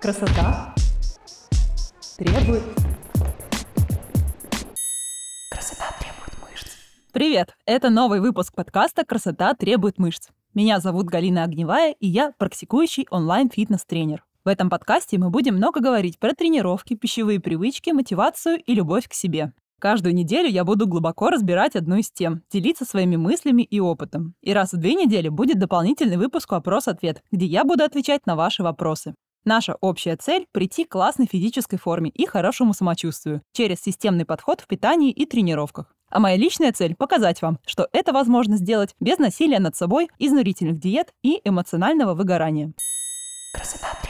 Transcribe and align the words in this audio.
Красота 0.00 0.74
требует... 2.16 2.62
Красота 5.50 5.84
требует 6.00 6.40
мышц. 6.40 6.68
Привет! 7.12 7.54
Это 7.66 7.90
новый 7.90 8.20
выпуск 8.20 8.54
подкаста 8.54 9.04
«Красота 9.04 9.52
требует 9.52 9.98
мышц». 9.98 10.28
Меня 10.54 10.80
зовут 10.80 11.08
Галина 11.08 11.44
Огневая, 11.44 11.92
и 12.00 12.06
я 12.06 12.32
практикующий 12.38 13.06
онлайн-фитнес-тренер. 13.10 14.24
В 14.42 14.48
этом 14.48 14.70
подкасте 14.70 15.18
мы 15.18 15.28
будем 15.28 15.56
много 15.56 15.80
говорить 15.80 16.18
про 16.18 16.32
тренировки, 16.32 16.94
пищевые 16.94 17.38
привычки, 17.38 17.90
мотивацию 17.90 18.56
и 18.56 18.74
любовь 18.74 19.06
к 19.06 19.12
себе. 19.12 19.52
Каждую 19.78 20.14
неделю 20.14 20.48
я 20.48 20.64
буду 20.64 20.86
глубоко 20.86 21.28
разбирать 21.28 21.76
одну 21.76 21.96
из 21.96 22.10
тем, 22.10 22.42
делиться 22.50 22.86
своими 22.86 23.16
мыслями 23.16 23.62
и 23.64 23.80
опытом. 23.80 24.34
И 24.40 24.54
раз 24.54 24.72
в 24.72 24.78
две 24.78 24.94
недели 24.94 25.28
будет 25.28 25.58
дополнительный 25.58 26.16
выпуск 26.16 26.52
«Вопрос-ответ», 26.52 27.22
где 27.30 27.44
я 27.44 27.64
буду 27.64 27.84
отвечать 27.84 28.24
на 28.24 28.34
ваши 28.34 28.62
вопросы. 28.62 29.14
Наша 29.44 29.76
общая 29.80 30.16
цель– 30.16 30.46
прийти 30.52 30.84
к 30.84 30.90
классной 30.90 31.26
физической 31.26 31.78
форме 31.78 32.10
и 32.10 32.26
хорошему 32.26 32.74
самочувствию 32.74 33.42
через 33.52 33.80
системный 33.80 34.26
подход 34.26 34.60
в 34.60 34.66
питании 34.66 35.10
и 35.10 35.24
тренировках. 35.24 35.94
А 36.10 36.20
моя 36.20 36.36
личная 36.36 36.72
цель– 36.72 36.94
показать 36.98 37.40
вам, 37.40 37.58
что 37.66 37.88
это 37.92 38.12
возможно 38.12 38.56
сделать 38.56 38.94
без 39.00 39.18
насилия 39.18 39.60
над 39.60 39.76
собой, 39.76 40.08
изнурительных 40.18 40.78
диет 40.78 41.14
и 41.22 41.40
эмоционального 41.44 42.14
выгорания. 42.14 42.72
Красота. 43.54 44.09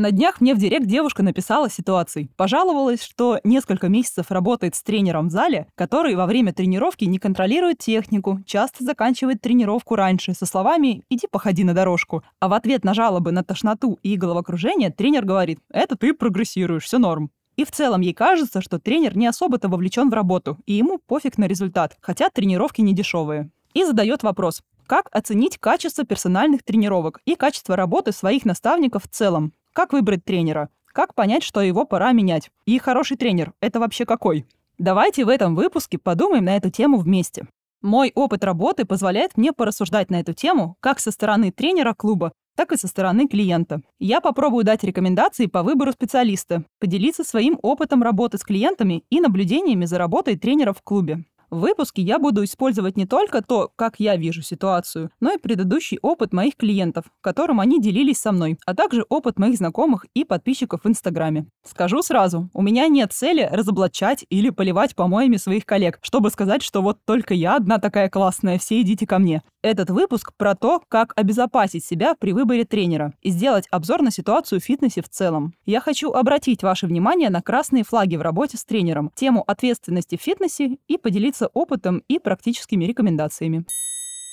На 0.00 0.12
днях 0.12 0.40
мне 0.40 0.54
в 0.54 0.58
директ 0.58 0.86
девушка 0.86 1.22
написала 1.22 1.68
ситуаций. 1.68 2.30
Пожаловалась, 2.38 3.02
что 3.02 3.38
несколько 3.44 3.90
месяцев 3.90 4.30
работает 4.30 4.74
с 4.74 4.82
тренером 4.82 5.28
в 5.28 5.30
зале, 5.30 5.66
который 5.74 6.14
во 6.14 6.24
время 6.24 6.54
тренировки 6.54 7.04
не 7.04 7.18
контролирует 7.18 7.80
технику, 7.80 8.40
часто 8.46 8.82
заканчивает 8.82 9.42
тренировку 9.42 9.96
раньше 9.96 10.32
со 10.32 10.46
словами 10.46 11.04
«иди 11.10 11.26
походи 11.30 11.64
на 11.64 11.74
дорожку». 11.74 12.24
А 12.38 12.48
в 12.48 12.54
ответ 12.54 12.82
на 12.82 12.94
жалобы 12.94 13.30
на 13.30 13.44
тошноту 13.44 13.98
и 14.02 14.16
головокружение 14.16 14.90
тренер 14.90 15.26
говорит 15.26 15.60
«это 15.68 15.96
ты 15.96 16.14
прогрессируешь, 16.14 16.84
все 16.84 16.96
норм». 16.96 17.30
И 17.56 17.66
в 17.66 17.70
целом 17.70 18.00
ей 18.00 18.14
кажется, 18.14 18.62
что 18.62 18.78
тренер 18.78 19.18
не 19.18 19.26
особо-то 19.26 19.68
вовлечен 19.68 20.08
в 20.08 20.14
работу, 20.14 20.56
и 20.64 20.72
ему 20.72 20.96
пофиг 20.96 21.36
на 21.36 21.44
результат, 21.44 21.98
хотя 22.00 22.30
тренировки 22.30 22.80
не 22.80 22.94
дешевые. 22.94 23.50
И 23.74 23.84
задает 23.84 24.22
вопрос, 24.22 24.62
как 24.86 25.10
оценить 25.12 25.58
качество 25.58 26.06
персональных 26.06 26.62
тренировок 26.62 27.20
и 27.26 27.36
качество 27.36 27.76
работы 27.76 28.12
своих 28.12 28.46
наставников 28.46 29.04
в 29.04 29.08
целом? 29.08 29.52
Как 29.80 29.94
выбрать 29.94 30.26
тренера? 30.26 30.68
Как 30.92 31.14
понять, 31.14 31.42
что 31.42 31.62
его 31.62 31.86
пора 31.86 32.12
менять? 32.12 32.50
И 32.66 32.78
хороший 32.78 33.16
тренер– 33.16 33.54
это 33.62 33.80
вообще 33.80 34.04
какой? 34.04 34.44
Давайте 34.76 35.24
в 35.24 35.30
этом 35.30 35.54
выпуске 35.54 35.96
подумаем 35.96 36.44
на 36.44 36.56
эту 36.58 36.68
тему 36.68 36.98
вместе. 36.98 37.46
Мой 37.80 38.12
опыт 38.14 38.44
работы 38.44 38.84
позволяет 38.84 39.38
мне 39.38 39.54
порассуждать 39.54 40.10
на 40.10 40.20
эту 40.20 40.34
тему 40.34 40.76
как 40.80 41.00
со 41.00 41.10
стороны 41.10 41.50
тренера 41.50 41.94
клуба, 41.94 42.32
так 42.58 42.72
и 42.72 42.76
со 42.76 42.88
стороны 42.88 43.26
клиента. 43.26 43.80
Я 43.98 44.20
попробую 44.20 44.64
дать 44.64 44.84
рекомендации 44.84 45.46
по 45.46 45.62
выбору 45.62 45.92
специалиста, 45.92 46.62
поделиться 46.78 47.24
своим 47.24 47.58
опытом 47.62 48.02
работы 48.02 48.36
с 48.36 48.44
клиентами 48.44 49.04
и 49.08 49.18
наблюдениями 49.18 49.86
за 49.86 49.96
работой 49.96 50.36
тренеров 50.36 50.76
в 50.76 50.82
клубе. 50.82 51.24
В 51.50 51.58
выпуске 51.58 52.00
я 52.00 52.20
буду 52.20 52.44
использовать 52.44 52.96
не 52.96 53.06
только 53.06 53.42
то, 53.42 53.72
как 53.74 53.96
я 53.98 54.14
вижу 54.14 54.40
ситуацию, 54.40 55.10
но 55.18 55.32
и 55.32 55.38
предыдущий 55.38 55.98
опыт 56.00 56.32
моих 56.32 56.56
клиентов, 56.56 57.06
которым 57.20 57.58
они 57.58 57.80
делились 57.80 58.18
со 58.18 58.30
мной, 58.30 58.56
а 58.66 58.74
также 58.74 59.04
опыт 59.08 59.36
моих 59.36 59.56
знакомых 59.56 60.06
и 60.14 60.24
подписчиков 60.24 60.82
в 60.84 60.88
Инстаграме. 60.88 61.46
Скажу 61.66 62.02
сразу, 62.02 62.48
у 62.54 62.62
меня 62.62 62.86
нет 62.86 63.12
цели 63.12 63.48
разоблачать 63.50 64.24
или 64.30 64.50
поливать 64.50 64.94
помоями 64.94 65.38
своих 65.38 65.66
коллег, 65.66 65.98
чтобы 66.02 66.30
сказать, 66.30 66.62
что 66.62 66.82
вот 66.82 66.98
только 67.04 67.34
я 67.34 67.56
одна 67.56 67.78
такая 67.78 68.08
классная, 68.08 68.58
все 68.58 68.80
идите 68.80 69.04
ко 69.04 69.18
мне. 69.18 69.42
Этот 69.62 69.90
выпуск 69.90 70.32
про 70.38 70.54
то, 70.54 70.82
как 70.88 71.12
обезопасить 71.16 71.84
себя 71.84 72.14
при 72.18 72.32
выборе 72.32 72.64
тренера 72.64 73.12
и 73.20 73.28
сделать 73.28 73.66
обзор 73.70 74.00
на 74.00 74.10
ситуацию 74.10 74.58
в 74.58 74.64
фитнесе 74.64 75.02
в 75.02 75.08
целом. 75.10 75.52
Я 75.66 75.80
хочу 75.80 76.12
обратить 76.12 76.62
ваше 76.62 76.86
внимание 76.86 77.28
на 77.28 77.42
красные 77.42 77.84
флаги 77.84 78.16
в 78.16 78.22
работе 78.22 78.56
с 78.56 78.64
тренером, 78.64 79.10
тему 79.14 79.44
ответственности 79.46 80.16
в 80.16 80.22
фитнесе 80.22 80.78
и 80.88 80.96
поделиться 80.96 81.48
опытом 81.48 82.02
и 82.08 82.18
практическими 82.18 82.86
рекомендациями. 82.86 83.66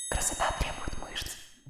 Красота 0.09 0.45
требует 0.59 1.11
мышц. 1.11 1.27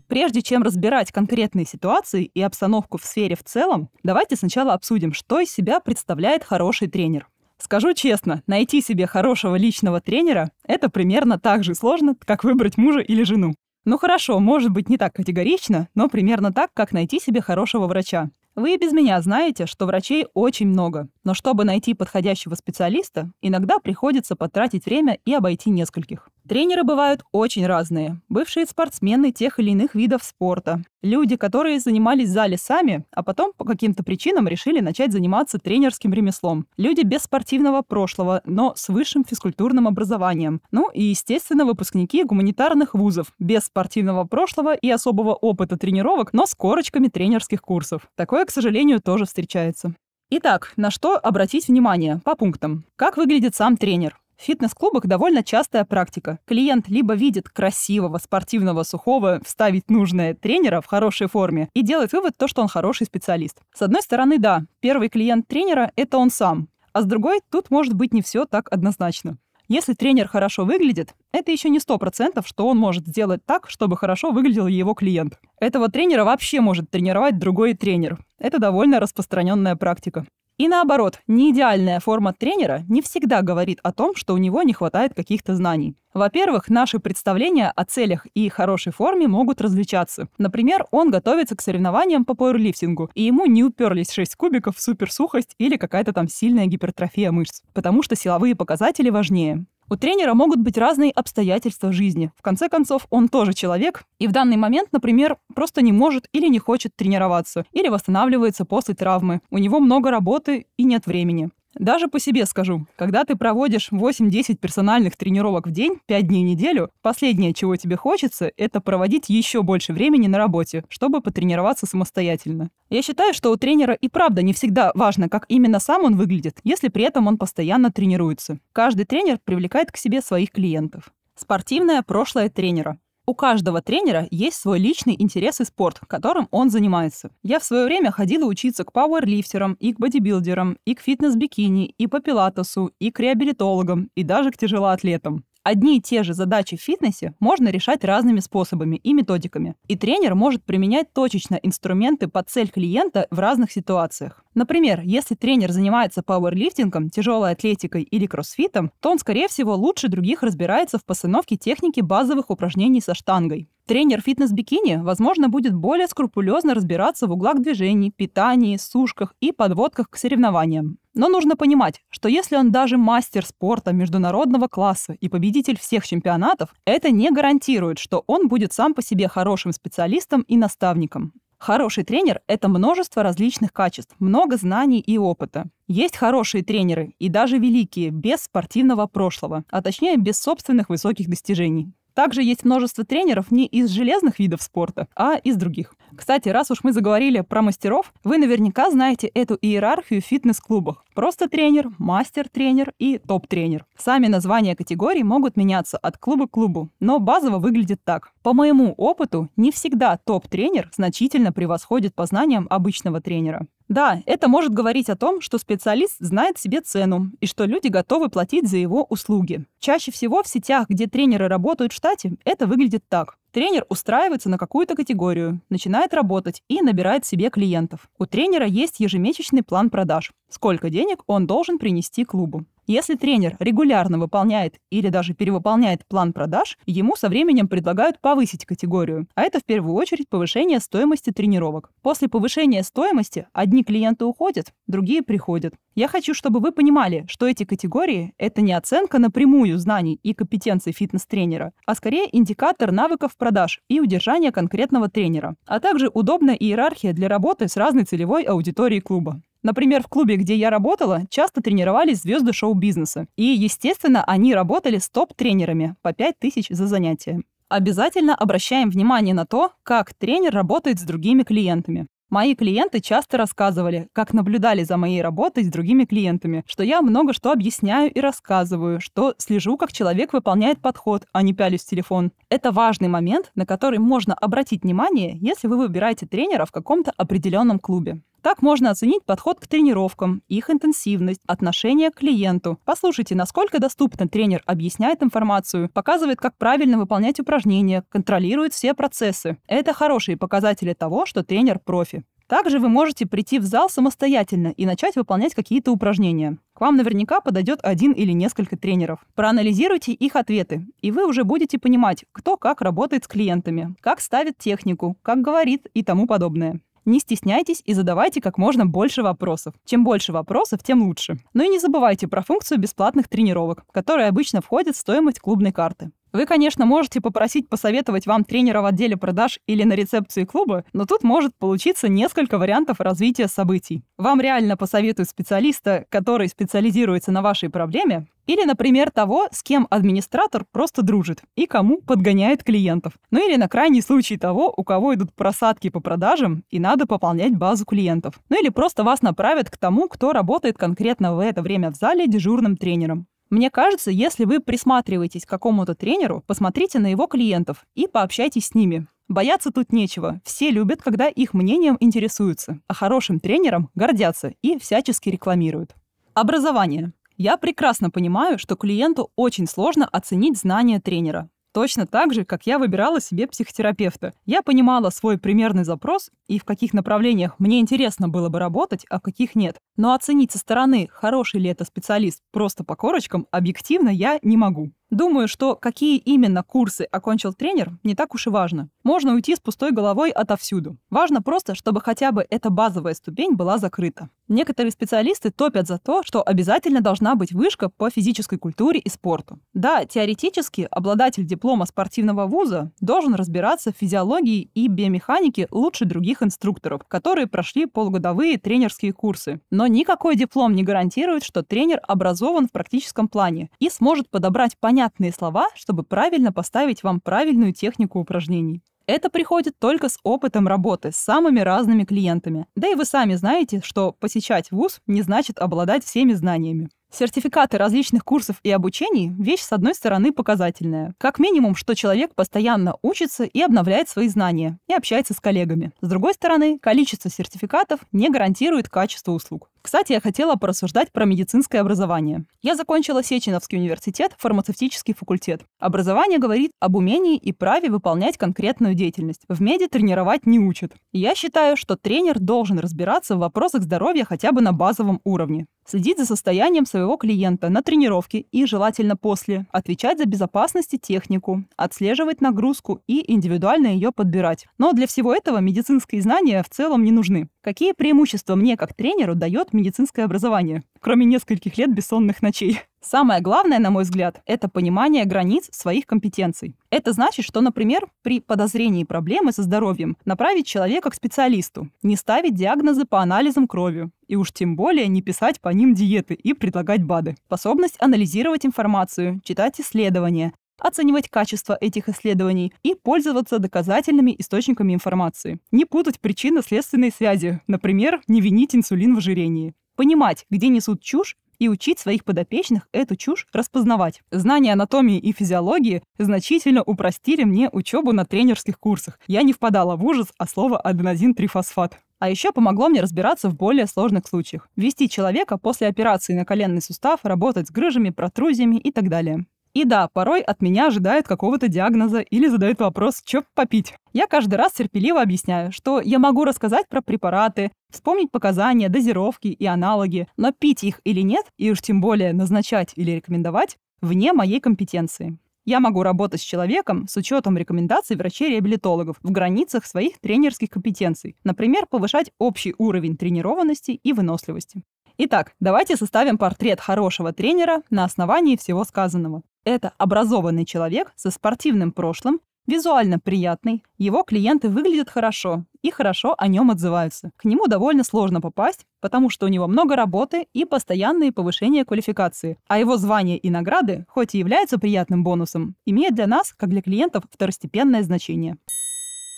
Прежде 0.08 0.44
чем 0.44 0.62
разбирать 0.62 1.12
конкретные 1.12 1.66
ситуации 1.66 2.26
и 2.26 2.42
обстановку 2.44 3.00
в 3.00 3.06
сфере 3.06 3.36
в 3.36 3.44
целом, 3.44 3.90
давайте 4.04 4.36
сначала 4.36 4.74
обсудим, 4.74 5.14
что 5.14 5.40
из 5.40 5.52
себя 5.52 5.80
представляет 5.80 6.44
хороший 6.44 6.90
тренер. 6.90 7.28
Скажу 7.60 7.94
честно, 7.94 8.44
найти 8.48 8.82
себе 8.82 9.08
хорошего 9.08 9.56
личного 9.56 10.00
тренера– 10.00 10.52
это 10.64 10.90
примерно 10.90 11.40
так 11.40 11.64
же 11.64 11.74
сложно, 11.76 12.16
как 12.26 12.44
выбрать 12.44 12.78
мужа 12.78 13.00
или 13.00 13.24
жену. 13.24 13.56
Ну 13.84 13.98
хорошо, 13.98 14.40
может 14.40 14.72
быть 14.72 14.90
не 14.90 14.98
так 14.98 15.14
категорично, 15.14 15.88
но 15.96 16.10
примерно 16.10 16.54
так, 16.54 16.72
как 16.74 16.92
найти 16.92 17.20
себе 17.20 17.42
хорошего 17.42 17.88
врача. 17.88 18.30
Вы 18.56 18.74
и 18.74 18.78
без 18.78 18.92
меня 18.92 19.22
знаете, 19.22 19.66
что 19.66 19.86
врачей 19.86 20.26
очень 20.34 20.68
много, 20.68 21.08
но 21.24 21.34
чтобы 21.34 21.64
найти 21.64 21.94
подходящего 21.94 22.56
специалиста, 22.56 23.32
иногда 23.42 23.80
приходится 23.80 24.36
потратить 24.36 24.86
время 24.86 25.20
и 25.26 25.34
обойти 25.34 25.70
нескольких. 25.70 26.30
Тренеры 26.48 26.84
бывают 26.84 27.24
очень 27.34 27.66
разные. 27.66 28.22
Бывшие 28.30 28.66
спортсмены 28.66 29.32
тех 29.32 29.60
или 29.60 29.72
иных 29.72 29.96
видов 29.96 30.24
спорта. 30.24 30.82
Люди, 31.02 31.36
которые 31.36 31.80
занимались 31.80 32.30
в 32.30 32.34
зале 32.34 32.58
сами, 32.58 33.04
а 33.12 33.22
потом 33.22 33.52
по 33.58 33.66
каким-то 33.66 34.04
причинам 34.04 34.48
решили 34.48 34.80
начать 34.80 35.12
заниматься 35.12 35.60
тренерским 35.60 36.14
ремеслом. 36.14 36.66
Люди 36.78 37.02
без 37.02 37.24
спортивного 37.24 37.82
прошлого, 37.82 38.42
но 38.46 38.74
с 38.78 38.88
высшим 38.88 39.26
физкультурным 39.26 39.88
образованием. 39.90 40.62
Ну 40.72 40.90
и, 40.92 41.04
естественно, 41.04 41.66
выпускники 41.66 42.24
гуманитарных 42.24 42.94
вузов 42.94 43.34
без 43.40 43.66
спортивного 43.66 44.24
прошлого 44.24 44.74
и 44.74 44.90
особого 44.90 45.34
опыта 45.34 45.78
тренировок, 45.78 46.32
но 46.32 46.46
с 46.46 46.56
корочками 46.56 47.08
тренерских 47.08 47.62
курсов. 47.62 48.08
Такое, 48.16 48.46
к 48.46 48.52
сожалению, 48.52 49.02
тоже 49.02 49.26
встречается. 49.26 49.94
Итак, 50.30 50.74
на 50.76 50.92
что 50.92 51.18
обратить 51.18 51.68
внимание 51.68 52.22
по 52.24 52.36
пунктам? 52.36 52.86
Как 52.96 53.18
выглядит 53.18 53.56
сам 53.56 53.78
тренер? 53.78 54.18
В 54.38 54.44
фитнес-клубах 54.44 55.08
довольно 55.08 55.44
частая 55.44 55.84
практика. 55.84 56.40
Клиент 56.46 56.88
либо 56.88 57.16
видит 57.16 57.50
красивого, 57.50 58.20
спортивного, 58.20 58.84
сухого, 58.84 59.42
вставить 59.44 59.90
нужное 59.90 60.36
тренера 60.36 60.80
в 60.82 60.86
хорошей 60.86 61.28
форме 61.28 61.70
и 61.74 61.82
делает 61.82 62.14
вывод 62.14 62.38
то, 62.38 62.48
что 62.48 62.62
он 62.62 62.68
хороший 62.68 63.08
специалист. 63.08 63.58
С 63.74 63.82
одной 63.82 64.02
стороны, 64.02 64.38
да, 64.38 64.64
первый 64.80 65.10
клиент 65.10 65.48
тренера– 65.48 65.92
это 65.96 66.18
он 66.18 66.30
сам. 66.30 66.70
А 66.94 67.02
с 67.02 67.06
другой, 67.06 67.42
тут 67.52 67.72
может 67.72 67.94
быть 67.94 68.14
не 68.14 68.22
все 68.22 68.46
так 68.46 68.72
однозначно. 68.72 69.38
Если 69.70 69.94
тренер 69.94 70.30
хорошо 70.30 70.64
выглядит, 70.64 71.14
это 71.34 71.52
еще 71.52 71.70
не 71.70 71.80
сто 71.80 71.98
процентов, 71.98 72.48
что 72.48 72.68
он 72.68 72.78
может 72.78 73.06
сделать 73.06 73.46
так, 73.46 73.70
чтобы 73.70 73.98
хорошо 73.98 74.32
выглядел 74.32 74.68
его 74.68 74.94
клиент. 74.94 75.40
Этого 75.60 75.90
тренера 75.90 76.24
вообще 76.24 76.62
может 76.62 76.90
тренировать 76.90 77.38
другой 77.38 77.74
тренер. 77.74 78.18
Это 78.40 78.60
довольно 78.60 79.02
распространенная 79.02 79.76
практика. 79.76 80.26
И 80.58 80.68
наоборот, 80.68 81.20
неидеальная 81.28 82.00
форма 82.00 82.34
тренера 82.34 82.84
не 82.90 83.04
всегда 83.04 83.44
говорит 83.44 83.80
о 83.84 83.92
том, 83.92 84.16
что 84.16 84.34
у 84.34 84.38
него 84.38 84.64
не 84.64 84.74
хватает 84.74 85.14
каких-то 85.14 85.56
знаний. 85.56 85.96
Во-первых, 86.16 86.68
наши 86.70 86.98
представления 86.98 87.72
о 87.76 87.86
целях 87.86 88.26
и 88.34 88.50
хорошей 88.50 88.92
форме 88.92 89.28
могут 89.28 89.62
различаться. 89.62 90.30
Например, 90.40 90.88
он 90.90 91.12
готовится 91.12 91.56
к 91.56 91.62
соревнованиям 91.62 92.26
по 92.26 92.34
пауэрлифтингу, 92.34 93.12
и 93.14 93.22
ему 93.22 93.46
не 93.46 93.64
уперлись 93.64 94.12
6 94.12 94.36
кубиков, 94.36 94.80
суперсухость 94.80 95.54
или 95.60 95.78
какая-то 95.78 96.12
там 96.12 96.28
сильная 96.28 96.66
гипертрофия 96.66 97.32
мышц, 97.32 97.62
потому 97.74 98.02
что 98.02 98.16
силовые 98.16 98.56
показатели 98.56 99.12
важнее. 99.12 99.68
У 99.90 99.96
тренера 99.96 100.34
могут 100.34 100.60
быть 100.60 100.78
разные 100.78 101.12
обстоятельства 101.12 101.94
жизни. 101.94 102.30
В 102.38 102.42
конце 102.42 102.68
концов, 102.68 103.08
он 103.10 103.30
тоже 103.30 103.54
человек, 103.54 104.04
и 104.20 104.28
в 104.28 104.34
данный 104.34 104.58
момент, 104.58 104.90
например, 104.92 105.38
просто 105.56 105.82
не 105.82 105.94
может 105.94 106.28
или 106.34 106.48
не 106.50 106.60
хочет 106.60 106.94
тренироваться, 106.96 107.66
или 107.72 107.88
восстанавливается 107.88 108.66
после 108.66 108.96
травмы. 108.96 109.40
У 109.50 109.58
него 109.58 109.80
много 109.80 110.12
работы 110.12 110.66
и 110.76 110.84
нет 110.84 111.06
времени. 111.06 111.52
Даже 111.80 112.08
по 112.08 112.20
себе 112.20 112.46
скажу, 112.46 112.88
когда 112.96 113.24
ты 113.24 113.36
проводишь 113.36 113.90
8-10 113.92 114.56
персональных 114.58 115.16
тренировок 115.16 115.68
в 115.68 115.72
день, 115.72 116.00
5 116.08 116.28
дней 116.28 116.44
в 116.44 116.48
неделю, 116.48 116.90
последнее, 117.02 117.54
чего 117.54 117.76
тебе 117.76 117.96
хочется, 117.96 118.52
это 118.58 118.82
проводить 118.82 119.30
еще 119.30 119.62
больше 119.62 119.94
времени 119.94 120.28
на 120.28 120.38
работе, 120.38 120.84
чтобы 120.90 121.22
потренироваться 121.22 121.86
самостоятельно. 121.86 122.70
Я 122.90 123.02
считаю, 123.02 123.34
что 123.34 123.52
у 123.52 123.58
тренера 123.58 123.94
и 123.94 124.10
правда 124.10 124.42
не 124.42 124.54
всегда 124.54 124.92
важно, 124.96 125.30
как 125.30 125.46
именно 125.50 125.80
сам 125.80 126.04
он 126.04 126.16
выглядит, 126.16 126.60
если 126.64 126.88
при 126.88 127.04
этом 127.04 127.28
он 127.28 127.38
постоянно 127.38 127.92
тренируется. 127.92 128.60
Каждый 128.74 129.06
тренер 129.06 129.40
привлекает 129.44 129.92
к 129.92 129.98
себе 129.98 130.22
своих 130.22 130.52
клиентов. 130.52 131.12
Спортивное 131.36 132.02
прошлое 132.02 132.50
тренера. 132.50 132.98
У 133.30 133.36
каждого 133.36 133.82
тренера 133.82 134.26
есть 134.32 134.56
свой 134.56 134.80
личный 134.80 135.14
интерес 135.20 135.60
и 135.60 135.66
спорт, 135.66 136.00
которым 136.08 136.48
он 136.50 136.70
занимается. 136.70 137.30
Я 137.44 137.60
в 137.60 137.64
свое 137.66 137.84
время 137.84 138.10
ходила 138.10 138.46
учиться 138.46 138.86
к 138.86 138.94
пауэрлифтерам, 138.94 139.74
и 139.74 139.92
к 139.92 140.00
бодибилдерам, 140.00 140.78
и 140.86 140.96
к 140.96 141.02
фитнес-бикини, 141.02 141.94
и 141.98 142.08
по 142.08 142.22
пилатесу, 142.22 142.94
и 143.00 143.12
к 143.12 143.20
реабилитологам, 143.20 144.10
и 144.16 144.24
даже 144.24 144.52
к 144.52 144.58
тяжелоатлетам. 144.58 145.44
Одни 145.70 145.98
и 145.98 146.02
те 146.02 146.24
же 146.24 146.34
задачи 146.34 146.78
в 146.78 146.82
фитнесе 146.82 147.34
можно 147.42 147.68
решать 147.68 148.06
разными 148.06 148.40
способами 148.40 148.96
и 148.96 149.12
методиками. 149.12 149.76
И 149.90 149.98
тренер 149.98 150.34
может 150.34 150.64
применять 150.64 151.12
точечно 151.12 151.56
инструменты 151.56 152.30
под 152.30 152.50
цель 152.50 152.70
клиента 152.70 153.28
в 153.32 153.40
разных 153.40 153.74
ситуациях. 153.74 154.46
Например, 154.56 155.02
если 155.04 155.36
тренер 155.36 155.74
занимается 155.74 156.24
пауэрлифтингом, 156.24 157.10
тяжелой 157.10 157.52
атлетикой 157.52 158.04
или 158.04 158.28
кроссфитом, 158.28 158.94
то 159.02 159.12
он, 159.12 159.20
скорее 159.20 159.50
всего, 159.50 159.76
лучше 159.76 160.08
других 160.08 160.42
разбирается 160.42 161.00
в 161.00 161.04
постановке 161.04 161.58
техники 161.58 162.00
базовых 162.00 162.50
упражнений 162.50 163.02
со 163.02 163.14
штангой. 163.14 163.70
Тренер 163.88 164.22
фитнес-бикини, 164.22 165.02
возможно, 165.02 165.48
будет 165.48 165.74
более 165.74 166.08
скрупулезно 166.08 166.76
разбираться 166.76 167.28
в 167.28 167.32
углах 167.32 167.62
движений, 167.62 168.12
питании, 168.12 168.78
сушках 168.78 169.34
и 169.42 169.52
подводках 169.52 170.10
к 170.10 170.18
соревнованиям. 170.18 170.98
Но 171.18 171.30
нужно 171.30 171.56
понимать, 171.56 172.04
что 172.10 172.30
если 172.30 172.56
он 172.58 172.72
даже 172.72 172.98
мастер 172.98 173.44
спорта 173.44 173.92
международного 173.92 174.68
класса 174.68 175.14
и 175.14 175.30
победитель 175.30 175.80
всех 175.80 176.06
чемпионатов, 176.06 176.76
это 176.86 177.10
не 177.10 177.32
гарантирует, 177.32 177.98
что 177.98 178.24
он 178.28 178.48
будет 178.48 178.72
сам 178.72 178.94
по 178.94 179.02
себе 179.02 179.28
хорошим 179.28 179.72
специалистом 179.72 180.42
и 180.42 180.58
наставником. 180.58 181.34
Хороший 181.58 182.04
тренер– 182.04 182.42
это 182.48 182.68
множество 182.68 183.24
различных 183.24 183.74
качеств, 183.74 184.16
много 184.20 184.58
знаний 184.58 185.00
и 185.00 185.18
опыта. 185.18 185.66
Есть 185.88 186.16
хорошие 186.16 186.64
тренеры, 186.64 187.16
и 187.18 187.30
даже 187.30 187.58
великие, 187.58 188.12
без 188.12 188.44
спортивного 188.44 189.08
прошлого, 189.08 189.64
а 189.72 189.82
точнее 189.82 190.18
без 190.18 190.38
собственных 190.38 190.90
высоких 190.90 191.28
достижений. 191.30 191.94
Также 192.18 192.42
есть 192.42 192.66
множество 192.66 193.04
тренеров 193.04 193.52
не 193.52 193.68
из 193.68 193.92
железных 193.92 194.40
видов 194.40 194.64
спорта, 194.64 195.08
а 195.16 195.36
из 195.36 195.56
других. 195.56 195.94
Кстати, 196.16 196.50
раз 196.50 196.72
уж 196.72 196.80
мы 196.82 196.92
заговорили 196.92 197.42
про 197.42 197.62
мастеров, 197.62 198.12
вы 198.24 198.40
наверняка 198.40 198.90
знаете 198.90 199.28
эту 199.28 199.54
иерархию 199.54 200.24
в 200.24 200.26
фитнес-клубах. 200.26 201.06
Просто 201.14 201.48
тренер, 201.48 201.92
мастер-тренер 202.00 202.94
и 202.98 203.20
топ-тренер. 203.20 203.86
Сами 204.00 204.26
названия 204.26 204.76
категорий 204.76 205.24
могут 205.24 205.58
меняться 205.58 206.00
от 206.00 206.18
клуба 206.18 206.48
к 206.48 206.52
клубу, 206.52 206.90
но 207.00 207.20
базово 207.20 207.60
выглядит 207.60 208.04
так. 208.04 208.32
По 208.42 208.54
моему 208.54 208.96
опыту, 208.98 209.50
не 209.56 209.72
всегда 209.72 210.18
топ-тренер 210.18 210.90
значительно 210.96 211.54
превосходит 211.54 212.16
по 212.16 212.26
знаниям 212.26 212.66
обычного 212.72 213.22
тренера. 213.22 213.68
Да, 213.88 214.22
это 214.26 214.50
может 214.50 214.74
говорить 214.74 215.10
о 215.10 215.16
том, 215.16 215.40
что 215.40 215.58
специалист 215.58 216.18
знает 216.20 216.58
себе 216.58 216.82
цену 216.82 217.32
и 217.40 217.46
что 217.46 217.64
люди 217.64 217.88
готовы 217.88 218.30
платить 218.30 218.68
за 218.68 218.78
его 218.78 219.04
услуги. 219.04 219.66
Чаще 219.80 220.12
всего 220.12 220.44
в 220.44 220.48
сетях, 220.48 220.90
где 220.90 221.08
тренеры 221.08 221.48
работают 221.48 221.94
в 221.94 221.96
штате, 221.96 222.34
это 222.44 222.68
выглядит 222.68 223.04
так. 223.08 223.38
Тренер 223.52 223.86
устраивается 223.90 224.50
на 224.50 224.58
какую-то 224.58 224.96
категорию, 224.96 225.62
начинает 225.70 226.14
работать 226.14 226.62
и 226.68 226.82
набирает 226.82 227.26
себе 227.26 227.50
клиентов. 227.50 228.10
У 228.20 228.26
тренера 228.26 228.68
есть 228.68 229.00
ежемесячный 229.00 229.64
план 229.64 229.90
продаж. 229.90 230.34
Сколько 230.50 230.90
денег 230.90 231.24
он 231.28 231.46
должен 231.46 231.78
принести 231.78 232.24
клубу. 232.24 232.66
Если 232.90 233.16
тренер 233.16 233.58
регулярно 233.60 234.18
выполняет 234.18 234.76
или 234.90 235.10
даже 235.10 235.34
перевыполняет 235.34 236.06
план 236.08 236.32
продаж, 236.32 236.78
ему 236.86 237.18
со 237.18 237.28
временем 237.28 237.68
предлагают 237.68 238.22
повысить 238.22 238.66
категорию, 238.66 239.28
а 239.36 239.42
это 239.42 239.60
в 239.60 239.66
первую 239.66 239.94
очередь 239.94 240.30
повышение 240.30 240.80
стоимости 240.80 241.32
тренировок. 241.32 241.92
После 242.02 242.30
повышения 242.30 242.82
стоимости 242.84 243.46
одни 243.52 243.84
клиенты 243.84 244.24
уходят, 244.24 244.72
другие 244.88 245.22
приходят. 245.22 245.74
Я 245.96 246.08
хочу, 246.08 246.34
чтобы 246.34 246.62
вы 246.62 246.72
понимали, 246.72 247.26
что 247.28 247.46
эти 247.46 247.66
категории— 247.66 248.34
это 248.38 248.62
не 248.62 248.72
оценка 248.72 249.20
напрямую 249.20 249.78
знаний 249.78 250.18
и 250.24 250.34
компетенций 250.34 250.94
фитнес-тренера, 250.94 251.74
а 251.86 251.94
скорее 251.94 252.30
индикатор 252.32 252.94
навыков 252.94 253.36
продаж 253.38 253.82
и 253.90 254.00
удержания 254.00 254.54
конкретного 254.54 255.10
тренера, 255.10 255.56
а 255.66 255.82
также 255.82 256.08
удобная 256.08 256.56
иерархия 256.56 257.12
для 257.12 257.28
работы 257.28 257.68
с 257.68 257.76
разной 257.76 258.06
целевой 258.06 258.44
аудиторией 258.44 259.02
клуба. 259.02 259.42
Например, 259.68 260.02
в 260.02 260.08
клубе, 260.08 260.38
где 260.38 260.56
я 260.56 260.70
работала, 260.70 261.24
часто 261.30 261.62
тренировались 261.62 262.22
звезды 262.22 262.54
шоу-бизнеса. 262.54 263.28
И, 263.36 263.44
естественно, 263.44 264.24
они 264.24 264.56
работали 264.56 264.98
с 264.98 265.10
топ-тренерами 265.10 265.98
по 266.02 266.14
5000 266.14 266.70
за 266.70 266.88
занятие. 266.88 267.42
Обязательно 267.68 268.34
обращаем 268.34 268.90
внимание 268.90 269.34
на 269.34 269.46
то, 269.46 269.74
как 269.84 270.14
тренер 270.14 270.54
работает 270.54 271.02
с 271.02 271.04
другими 271.04 271.44
клиентами. 271.44 272.08
Мои 272.30 272.56
клиенты 272.56 273.02
часто 273.02 273.36
рассказывали, 273.36 274.08
как 274.14 274.34
наблюдали 274.34 274.86
за 274.86 274.96
моей 274.96 275.22
работой 275.22 275.66
с 275.66 275.70
другими 275.70 276.06
клиентами, 276.06 276.64
что 276.66 276.84
я 276.84 277.02
много 277.02 277.34
что 277.34 277.52
объясняю 277.52 278.10
и 278.10 278.22
рассказываю, 278.22 279.02
что 279.02 279.34
слежу, 279.38 279.76
как 279.76 279.92
человек 279.92 280.32
выполняет 280.32 280.82
подход, 280.82 281.26
а 281.34 281.42
не 281.42 281.52
пялюсь 281.52 281.84
в 281.84 281.90
телефон. 281.90 282.32
Это 282.50 282.72
важный 282.72 283.10
момент, 283.10 283.52
на 283.56 283.66
который 283.66 284.00
можно 284.00 284.34
обратить 284.34 284.84
внимание, 284.84 285.38
если 285.42 285.68
вы 285.68 285.78
выбираете 285.78 286.26
тренера 286.26 286.66
в 286.66 286.72
каком-то 286.72 287.12
определенном 287.18 287.80
клубе. 287.80 288.22
Так 288.48 288.62
можно 288.62 288.92
оценить 288.92 289.26
подход 289.26 289.60
к 289.60 289.68
тренировкам, 289.68 290.42
их 290.48 290.70
интенсивность, 290.70 291.42
отношение 291.48 292.12
к 292.12 292.20
клиенту. 292.20 292.80
Послушайте, 292.86 293.36
насколько 293.36 293.78
доступно 293.78 294.30
тренер 294.30 294.64
объясняет 294.66 295.22
информацию, 295.22 295.90
показывает, 295.90 296.40
как 296.40 296.56
правильно 296.56 296.98
выполнять 296.98 297.42
упражнения, 297.42 298.06
контролирует 298.08 298.74
все 298.74 298.94
процессы. 298.94 299.58
Это 299.68 299.92
хорошие 299.92 300.38
показатели 300.38 300.94
того, 300.94 301.26
что 301.26 301.44
тренер 301.44 301.80
профи. 301.80 302.24
Также 302.48 302.80
вы 302.80 302.88
можете 302.88 303.26
прийти 303.26 303.60
в 303.60 303.66
зал 303.66 303.90
самостоятельно 303.90 304.70
и 304.70 304.86
начать 304.86 305.18
выполнять 305.18 305.54
какие-то 305.54 305.92
упражнения. 305.92 306.58
К 306.74 306.80
вам 306.80 306.96
наверняка 306.96 307.42
подойдет 307.42 307.82
один 307.84 308.14
или 308.14 308.32
несколько 308.32 308.78
тренеров. 308.78 309.20
Проанализируйте 309.36 310.14
их 310.14 310.38
ответы, 310.38 310.88
и 311.02 311.12
вы 311.12 311.28
уже 311.28 311.44
будете 311.44 311.78
понимать, 311.78 312.24
кто 312.32 312.56
как 312.56 312.80
работает 312.80 313.26
с 313.26 313.28
клиентами, 313.28 313.94
как 314.00 314.22
ставит 314.22 314.58
технику, 314.58 315.18
как 315.22 315.42
говорит 315.42 315.88
и 315.94 316.02
тому 316.02 316.28
подобное. 316.28 316.80
Не 317.08 317.22
стесняйтесь 317.22 317.82
и 317.86 317.94
задавайте 317.94 318.42
как 318.42 318.58
можно 318.58 318.86
больше 318.86 319.24
вопросов. 319.24 319.74
Чем 319.86 320.04
больше 320.04 320.34
вопросов, 320.34 320.84
тем 320.84 321.04
лучше. 321.04 321.38
Ну 321.54 321.64
и 321.64 321.70
не 321.70 321.80
забывайте 321.80 322.28
про 322.28 322.44
функцию 322.44 322.80
бесплатных 322.80 323.30
тренировок, 323.30 323.86
которая 323.94 324.28
обычно 324.28 324.60
входит 324.60 324.98
в 324.98 325.00
стоимость 325.00 325.40
клубной 325.40 325.72
карты. 325.72 326.12
Вы, 326.34 326.46
конечно, 326.46 326.86
можете 326.86 327.22
попросить 327.22 327.70
посоветовать 327.70 328.28
вам 328.28 328.44
тренера 328.44 328.82
в 328.82 328.86
отделе 328.86 329.18
продаж 329.18 329.60
или 329.68 329.84
на 329.84 329.94
рецепции 329.94 330.46
клуба, 330.46 330.84
но 330.94 331.06
тут 331.06 331.24
может 331.24 331.56
получиться 331.56 332.08
несколько 332.08 332.58
вариантов 332.58 333.00
развития 333.00 333.48
событий. 333.48 334.04
Вам 334.18 334.42
реально 334.42 334.78
посоветуют 334.78 335.30
специалиста, 335.30 336.06
который 336.10 336.48
специализируется 336.48 337.32
на 337.32 337.42
вашей 337.42 337.70
проблеме, 337.70 338.28
или, 338.48 338.64
например, 338.64 339.12
того, 339.12 339.50
с 339.52 339.62
кем 339.62 339.88
администратор 339.90 340.66
просто 340.72 341.02
дружит 341.02 341.42
и 341.56 341.66
кому 341.66 341.98
подгоняет 342.02 342.64
клиентов. 342.64 343.14
Ну 343.30 343.46
или 343.46 343.58
на 343.58 343.68
крайний 343.68 344.02
случай 344.02 344.38
того, 344.38 344.74
у 344.76 344.84
кого 344.84 345.14
идут 345.16 345.34
просадки 345.34 345.90
по 345.90 346.00
продажам 346.00 346.64
и 346.70 346.80
надо 346.80 347.06
пополнять 347.06 347.56
базу 347.58 347.86
клиентов. 347.86 348.40
Ну 348.50 348.60
или 348.60 348.70
просто 348.70 349.04
вас 349.04 349.22
направят 349.22 349.70
к 349.70 349.78
тому, 349.78 350.08
кто 350.08 350.32
работает 350.32 350.78
конкретно 350.78 351.36
в 351.36 351.40
это 351.40 351.62
время 351.62 351.92
в 351.92 351.96
зале 351.96 352.28
дежурным 352.28 352.78
тренером. 352.78 353.28
Мне 353.50 353.70
кажется, 353.70 354.12
если 354.12 354.46
вы 354.46 354.60
присматриваетесь 354.60 355.46
к 355.46 355.50
какому-то 355.50 355.96
тренеру, 355.96 356.44
посмотрите 356.46 357.00
на 357.00 357.08
его 357.08 357.28
клиентов 357.28 357.86
и 357.96 358.08
пообщайтесь 358.08 358.68
с 358.68 358.76
ними. 358.76 359.08
Бояться 359.30 359.72
тут 359.72 359.92
нечего. 359.92 360.42
Все 360.44 360.70
любят, 360.70 361.02
когда 361.02 361.28
их 361.28 361.54
мнением 361.54 361.98
интересуются, 362.00 362.80
а 362.88 362.94
хорошим 362.94 363.40
тренером 363.40 363.90
гордятся 363.96 364.54
и 364.62 364.78
всячески 364.80 365.30
рекламируют. 365.30 365.96
Образование. 366.34 367.14
Я 367.38 367.58
прекрасно 367.58 368.10
понимаю, 368.10 368.58
что 368.58 368.76
клиенту 368.76 369.32
очень 369.36 369.68
сложно 369.68 370.08
оценить 370.08 370.58
знания 370.58 371.00
тренера. 371.00 371.50
Точно 371.78 372.08
так 372.08 372.34
же, 372.34 372.44
как 372.44 372.66
я 372.66 372.80
выбирала 372.80 373.22
себе 373.22 373.46
психотерапевта. 373.46 374.34
Я 374.48 374.64
понимала 374.64 375.12
свой 375.12 375.38
примерный 375.38 375.84
запрос 375.84 376.32
и 376.48 376.58
в 376.58 376.64
каких 376.64 376.92
направлениях 376.92 377.60
мне 377.60 377.80
интересно 377.80 378.28
было 378.28 378.50
бы 378.50 378.58
работать, 378.58 379.06
а 379.12 379.20
в 379.20 379.22
каких 379.22 379.54
нет. 379.54 379.78
Но 379.96 380.16
оценить 380.16 380.52
со 380.52 380.58
стороны, 380.58 381.08
хороший 381.12 381.60
ли 381.60 381.70
это 381.70 381.86
специалист 381.86 382.42
просто 382.52 382.84
по 382.84 382.96
корочкам, 382.96 383.46
объективно 383.52 384.10
я 384.10 384.40
не 384.42 384.58
могу. 384.58 384.90
Думаю, 385.10 385.48
что 385.48 385.76
какие 385.76 386.18
именно 386.18 386.64
курсы 386.64 387.04
окончил 387.04 387.54
тренер, 387.54 387.98
не 388.04 388.14
так 388.14 388.36
уж 388.36 388.48
и 388.48 388.50
важно. 388.50 388.90
Можно 389.04 389.36
уйти 389.36 389.56
с 389.56 389.60
пустой 389.60 389.92
головой 389.92 390.32
отовсюду. 390.32 390.98
Важно 391.10 391.42
просто, 391.42 391.76
чтобы 391.76 392.02
хотя 392.02 392.34
бы 392.34 392.46
эта 392.50 392.70
базовая 392.70 393.14
ступень 393.14 393.56
была 393.56 393.78
закрыта. 393.78 394.30
Некоторые 394.50 394.92
специалисты 394.92 395.50
топят 395.50 395.88
за 395.88 395.98
то, 395.98 396.24
что 396.24 396.42
обязательно 396.42 397.00
должна 397.00 397.36
быть 397.36 397.54
вышка 397.54 397.90
по 397.90 398.10
физической 398.10 398.58
культуре 398.58 399.00
и 399.00 399.10
спорту. 399.10 399.60
Да, 399.74 400.06
теоретически 400.06 400.88
обладатель 400.92 401.46
диплома 401.46 401.86
спортивного 401.86 402.46
вуза 402.48 402.92
должен 403.00 403.34
разбираться 403.34 403.94
в 403.94 403.98
физиологии 403.98 404.70
и 404.74 404.88
биомеханике 404.88 405.68
лучше 405.72 406.06
других 406.06 406.44
инструкторов, 406.44 407.04
которые 407.08 407.48
прошли 407.48 407.86
полугодовые 407.86 408.58
тренерские 408.58 409.14
курсы. 409.14 409.62
Но 409.72 409.88
никакой 409.88 410.36
диплом 410.36 410.76
не 410.76 410.84
гарантирует, 410.84 411.44
что 411.44 411.64
тренер 411.64 412.02
образован 412.08 412.68
в 412.68 412.72
практическом 412.72 413.30
плане 413.30 413.70
и 413.80 413.90
сможет 413.90 414.30
подобрать 414.30 414.78
понятие 414.78 414.97
понятные 414.98 415.32
слова, 415.32 415.68
чтобы 415.76 416.02
правильно 416.02 416.52
поставить 416.52 417.04
вам 417.04 417.20
правильную 417.20 417.72
технику 417.72 418.20
упражнений. 418.20 418.82
Это 419.06 419.30
приходит 419.30 419.78
только 419.78 420.10
с 420.10 420.18
опытом 420.24 420.68
работы 420.68 421.12
с 421.12 421.18
самыми 421.18 421.60
разными 421.60 422.04
клиентами. 422.04 422.66
Да 422.76 422.90
и 422.90 422.96
вы 422.96 423.06
сами 423.06 423.36
знаете, 423.36 423.82
что 423.84 424.12
посещать 424.12 424.72
вуз 424.72 425.00
не 425.06 425.22
значит 425.22 425.60
обладать 425.60 426.04
всеми 426.04 426.34
знаниями. 426.34 426.90
Сертификаты 427.10 427.78
различных 427.78 428.26
курсов 428.26 428.58
и 428.64 428.72
обучений– 428.72 429.32
вещь, 429.40 429.62
с 429.62 429.72
одной 429.72 429.94
стороны, 429.94 430.34
показательная. 430.34 431.14
Как 431.20 431.40
минимум, 431.40 431.76
что 431.76 431.96
человек 431.96 432.36
постоянно 432.36 432.96
учится 433.02 433.44
и 433.44 433.62
обновляет 433.62 434.10
свои 434.10 434.28
знания, 434.28 434.78
и 434.88 434.94
общается 434.94 435.34
с 435.34 435.40
коллегами. 435.40 435.92
С 436.02 436.10
другой 436.10 436.34
стороны, 436.34 436.80
количество 436.80 437.30
сертификатов 437.30 438.02
не 438.12 438.30
гарантирует 438.30 438.90
качество 438.90 439.32
услуг. 439.32 439.70
Кстати, 439.88 440.12
я 440.12 440.20
хотела 440.20 440.56
порассуждать 440.56 441.14
про 441.14 441.24
медицинское 441.24 441.80
образование. 441.80 442.44
Я 442.62 442.76
закончила 442.76 443.24
Сеченовский 443.24 443.78
университет, 443.78 444.34
фармацевтический 444.38 445.14
факультет. 445.14 445.62
Образование 445.80 446.40
говорит 446.40 446.72
об 446.82 446.98
умении 446.98 447.38
и 447.38 447.54
праве 447.54 447.90
выполнять 447.90 448.38
конкретную 448.38 448.96
деятельность. 448.96 449.44
В 449.48 449.62
меди 449.62 449.88
тренировать 449.88 450.46
не 450.46 450.60
учат. 450.60 450.92
я 451.14 451.36
считаю, 451.36 451.78
что 451.78 451.96
тренер 451.96 452.38
должен 452.38 452.80
разбираться 452.80 453.38
в 453.38 453.40
вопросах 453.40 453.84
здоровья 453.84 454.26
хотя 454.26 454.52
бы 454.52 454.60
на 454.60 454.74
базовом 454.74 455.22
уровне 455.24 455.68
следить 455.88 456.20
за 456.20 456.26
состоянием 456.26 456.86
своего 456.86 457.18
клиента 457.18 457.70
на 457.70 457.82
тренировке 457.82 458.40
и 458.40 458.66
желательно 458.66 459.16
после, 459.16 459.66
отвечать 459.72 460.18
за 460.20 460.26
безопасность 460.26 460.94
и 460.94 461.00
технику, 461.00 461.64
отслеживать 461.78 462.42
нагрузку 462.42 463.02
и 463.08 463.32
индивидуально 463.32 463.88
ее 463.88 464.12
подбирать. 464.12 464.68
Но 464.78 464.92
для 464.92 465.08
всего 465.08 465.34
этого 465.34 465.60
медицинские 465.60 466.22
знания 466.22 466.62
в 466.62 466.70
целом 466.70 467.04
не 467.04 467.12
нужны. 467.12 467.50
Какие 467.62 467.94
преимущества 467.94 468.56
мне 468.56 468.78
как 468.78 468.94
тренеру 468.94 469.36
дает 469.36 469.74
медицинское 469.78 470.24
образование, 470.24 470.84
кроме 471.00 471.26
нескольких 471.26 471.78
лет 471.78 471.94
бессонных 471.94 472.42
ночей? 472.42 472.82
Самое 473.00 473.40
главное, 473.40 473.80
на 473.80 473.90
мой 473.90 474.04
взгляд, 474.04 474.42
это 474.46 474.68
понимание 474.68 475.24
границ 475.24 475.70
своих 475.72 476.06
компетенций. 476.06 476.76
Это 476.90 477.14
значит, 477.14 477.46
что, 477.46 477.62
например, 477.62 478.08
при 478.22 478.42
подозрении 478.42 479.06
проблемы 479.06 479.54
со 479.54 479.64
здоровьем 479.64 480.18
направить 480.26 480.68
человека 480.68 481.10
к 481.10 481.16
специалисту, 481.16 481.90
не 482.04 482.18
ставить 482.18 482.56
диагнозы 482.56 483.06
по 483.06 483.22
анализам 483.22 483.66
крови, 483.68 484.10
и 484.28 484.36
уж 484.36 484.52
тем 484.52 484.76
более 484.76 485.08
не 485.08 485.22
писать 485.22 485.62
по 485.62 485.70
ним 485.70 485.94
диеты 485.94 486.34
и 486.34 486.54
предлагать 486.54 487.04
БАДы. 487.04 487.38
Способность 487.46 487.96
анализировать 488.00 488.66
информацию, 488.66 489.40
читать 489.46 489.80
исследования, 489.80 490.52
оценивать 490.80 491.30
качество 491.30 491.78
этих 491.80 492.10
исследований 492.10 492.74
и 492.84 492.96
пользоваться 492.96 493.60
доказательными 493.60 494.36
источниками 494.38 494.94
информации. 494.94 495.60
Не 495.72 495.86
путать 495.86 496.20
причинно-следственные 496.20 497.12
связи, 497.12 497.62
например, 497.68 498.22
не 498.28 498.42
винить 498.42 498.76
инсулин 498.76 499.16
в 499.16 499.20
ожирении. 499.20 499.74
Понимать, 499.96 500.46
где 500.50 500.68
несут 500.68 501.02
чушь, 501.02 501.36
и 501.60 501.70
учить 501.70 502.00
своих 502.00 502.24
подопечных 502.24 502.88
эту 502.92 503.16
чушь 503.16 503.48
распознавать. 503.54 504.22
Знания 504.32 504.74
анатомии 504.74 505.18
и 505.18 505.34
физиологии 505.34 506.04
значительно 506.18 506.84
упростили 506.84 507.44
мне 507.44 507.70
учебу 507.72 508.14
на 508.14 508.26
тренерских 508.26 508.80
курсах. 508.80 509.20
Я 509.28 509.42
не 509.42 509.54
впадала 509.54 509.96
в 509.96 510.06
ужас, 510.06 510.28
а 510.38 510.48
слово 510.48 510.80
аденозин-трифосфат. 510.80 511.98
А 512.20 512.30
еще 512.30 512.52
помогло 512.52 512.90
мне 512.90 513.02
разбираться 513.02 513.50
в 513.50 513.56
более 513.56 513.86
сложных 513.86 514.28
случаях. 514.28 514.70
Вести 514.76 515.08
человека 515.08 515.58
после 515.58 515.88
операции 515.88 516.34
на 516.34 516.46
коленный 516.46 516.82
сустав, 516.82 517.20
работать 517.24 517.68
с 517.68 517.72
грыжами, 517.72 518.10
протрузиями 518.10 518.78
и 518.78 518.92
так 518.92 519.08
далее. 519.10 519.46
И 519.78 519.86
да, 519.86 520.08
порой 520.12 520.42
от 520.42 520.60
меня 520.64 520.88
ожидают 520.88 521.28
какого-то 521.28 521.68
диагноза 521.68 522.22
или 522.22 522.48
задают 522.48 522.80
вопрос, 522.80 523.22
что 523.24 523.44
попить. 523.54 523.94
Я 524.12 524.26
каждый 524.26 524.56
раз 524.56 524.72
терпеливо 524.72 525.22
объясняю, 525.22 525.72
что 525.72 526.02
я 526.02 526.18
могу 526.18 526.46
рассказать 526.46 526.90
про 526.90 527.04
препараты, 527.04 527.72
вспомнить 527.92 528.32
показания, 528.32 528.90
дозировки 528.90 529.50
и 529.50 529.66
аналоги, 529.68 530.28
но 530.36 530.52
пить 530.52 530.84
их 530.84 531.00
или 531.04 531.22
нет, 531.22 531.46
и 531.60 531.70
уж 531.70 531.82
тем 531.82 532.02
более 532.02 532.34
назначать 532.34 532.94
или 532.96 533.12
рекомендовать, 533.12 533.78
вне 534.02 534.34
моей 534.34 534.60
компетенции. 534.60 535.38
Я 535.64 535.80
могу 535.80 536.02
работать 536.02 536.42
с 536.42 536.44
человеком 536.44 537.08
с 537.08 537.16
учетом 537.16 537.56
рекомендаций 537.56 538.16
врачей-реабилитологов 538.16 539.18
в 539.22 539.30
границах 539.30 539.86
своих 539.86 540.20
тренерских 540.20 540.72
компетенций. 540.72 541.36
Например, 541.44 541.86
повышать 541.88 542.32
общий 542.40 542.74
уровень 542.80 543.16
тренированности 543.16 543.92
и 543.92 544.12
выносливости. 544.12 544.82
Итак, 545.20 545.54
давайте 545.60 545.98
составим 545.98 546.38
портрет 546.38 546.80
хорошего 546.80 547.34
тренера 547.34 547.82
на 547.90 548.04
основании 548.04 548.56
всего 548.56 548.84
сказанного. 548.84 549.42
Это 549.68 549.92
образованный 549.98 550.64
человек 550.64 551.12
со 551.18 551.30
спортивным 551.30 551.92
прошлым, 551.92 552.40
визуально 552.68 553.20
приятный, 553.20 553.84
его 553.98 554.24
клиенты 554.24 554.70
выглядят 554.70 555.10
хорошо 555.10 555.66
и 555.82 555.92
хорошо 555.92 556.36
о 556.38 556.48
нем 556.48 556.72
отзываются. 556.72 557.32
К 557.36 557.44
нему 557.44 557.68
довольно 557.68 558.06
сложно 558.06 558.40
попасть, 558.40 558.86
потому 559.02 559.30
что 559.30 559.46
у 559.46 559.50
него 559.50 559.68
много 559.68 559.98
работы 559.98 560.48
и 560.54 560.64
постоянные 560.64 561.34
повышения 561.34 561.84
квалификации, 561.84 562.58
а 562.70 562.80
его 562.80 562.96
звания 562.96 563.38
и 563.38 563.50
награды, 563.50 564.06
хоть 564.08 564.36
и 564.36 564.38
являются 564.38 564.80
приятным 564.80 565.26
бонусом, 565.26 565.76
имеют 565.86 566.16
для 566.16 566.28
нас, 566.28 566.54
как 566.54 566.70
для 566.70 566.82
клиентов, 566.82 567.26
второстепенное 567.30 568.04
значение. 568.04 568.56